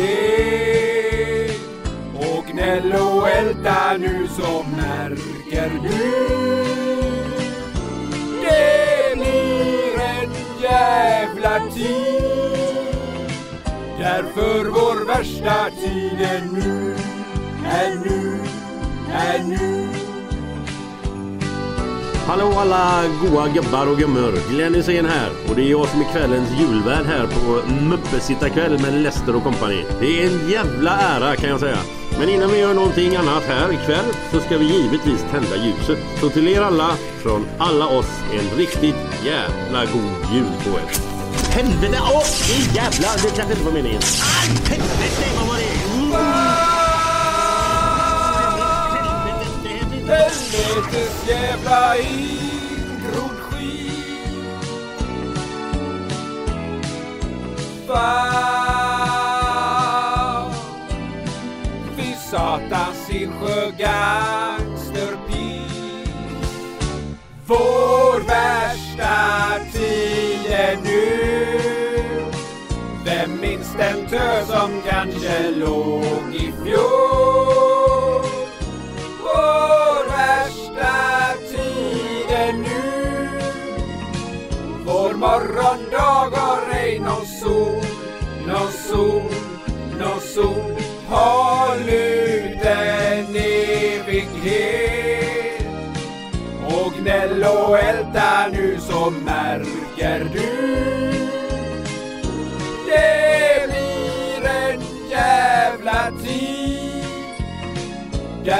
Och 2.16 2.46
gnäll 2.46 2.94
och 2.94 3.30
älta 3.30 3.98
nu 3.98 4.28
så 4.28 4.66
märker 4.78 5.72
du. 5.84 5.90
Det 8.42 9.16
blir 9.16 10.00
en 10.00 10.32
jävla 10.62 11.60
tid. 11.74 12.24
Därför 14.00 14.66
vår 14.66 15.06
värsta 15.06 15.70
tid 15.70 16.22
är 16.22 16.42
nu, 16.52 16.96
är 17.66 17.96
nu, 18.06 18.40
är 19.14 19.44
nu. 19.44 19.99
Hallå 22.30 22.54
alla 22.58 23.04
goa 23.22 23.48
gubbar 23.48 23.88
och 23.88 23.98
gummor. 23.98 24.34
Glenn 24.50 24.76
Hysén 24.76 25.06
här. 25.06 25.30
Och 25.50 25.56
det 25.56 25.62
är 25.62 25.70
jag 25.72 25.88
som 25.88 26.02
är 26.02 26.06
kvällens 26.06 26.50
julvärd 26.60 27.06
här 27.06 27.28
på 27.28 27.74
Muppesittarkväll 27.84 28.82
med 28.82 28.94
Lester 28.94 29.36
och 29.36 29.44
kompani. 29.44 29.86
Det 30.00 30.24
är 30.24 30.28
en 30.28 30.50
jävla 30.50 30.92
ära 30.92 31.36
kan 31.36 31.50
jag 31.50 31.60
säga. 31.60 31.78
Men 32.20 32.30
innan 32.30 32.52
vi 32.52 32.60
gör 32.60 32.74
någonting 32.74 33.15
annat 33.15 33.44
här 33.44 33.74
ikväll 33.74 34.06
så 34.32 34.39
ska 34.39 34.58
vi 34.58 34.65
givetvis 34.65 35.26
tända 35.32 35.65
ljuset. 35.65 36.00
Så 36.20 36.30
till 36.30 36.48
er 36.48 36.62
alla, 36.62 36.89
från 37.24 37.46
alla 37.58 37.88
oss, 37.88 38.12
en 38.34 38.58
riktigt 38.58 39.26
jävla 39.26 39.86
god 39.86 40.34
jul 40.34 40.52
på 40.63 40.70
er. 40.70 41.10
Helvete! 41.50 42.00
Åh, 42.02 42.18
oh, 42.18 42.76
jävlar! 42.76 43.24
Det 43.24 43.36
kanske 43.36 43.54
inte 43.54 43.65
var 43.65 43.72
meningen. 43.72 44.02
Aj, 44.42 44.50
helvete 44.70 45.26
vad 45.38 45.48
var 45.48 45.56
det? 45.56 45.69
Helvetes 50.10 51.28
jävla 51.28 51.98
ingrodd 51.98 53.39
skit 53.39 54.65
Fan. 57.88 58.89
Fy 61.98 62.13
satans 62.32 62.98
Silsjö 63.08 63.72
Vår 67.45 68.19
värsta 68.19 69.15
tid 69.74 70.52
är 70.52 70.78
nu. 70.84 71.17
Vem 73.06 73.41
minns 73.41 73.74
den 73.78 74.06
tö 74.10 74.45
som 74.45 74.82
kanske 74.89 75.52
låg 75.52 76.36
i 76.36 76.54
fjol? 76.63 77.09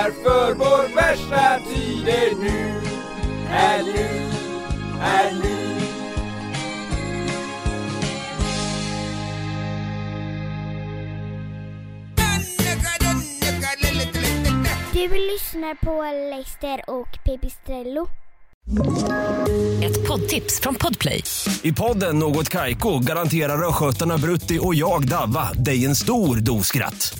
Därför 0.04 0.54
vår 0.54 0.96
värsta 0.96 1.60
tid 1.70 2.08
är 2.08 2.36
nu, 2.42 2.82
är 3.50 3.84
nu, 3.84 4.32
är 5.02 5.32
nu 5.32 5.60
Du 14.94 15.18
lyssnar 15.18 15.76
på 15.76 16.04
Leicester 16.36 16.84
och 16.88 17.08
Pipistrello. 17.26 18.08
Ett 19.84 20.08
poddtips 20.08 20.60
från 20.60 20.76
Podplay. 20.76 21.24
I 21.62 21.72
podden 21.72 22.20
Något 22.20 22.50
Kaiko 22.50 23.00
garanterar 23.00 23.68
östgötarna 23.68 24.18
Brutti 24.18 24.60
och 24.62 24.76
jag, 24.76 25.08
Davva, 25.08 25.54
dig 25.54 25.86
en 25.86 25.96
stor 25.96 26.36
dos 26.36 26.68
skratt. 26.68 27.20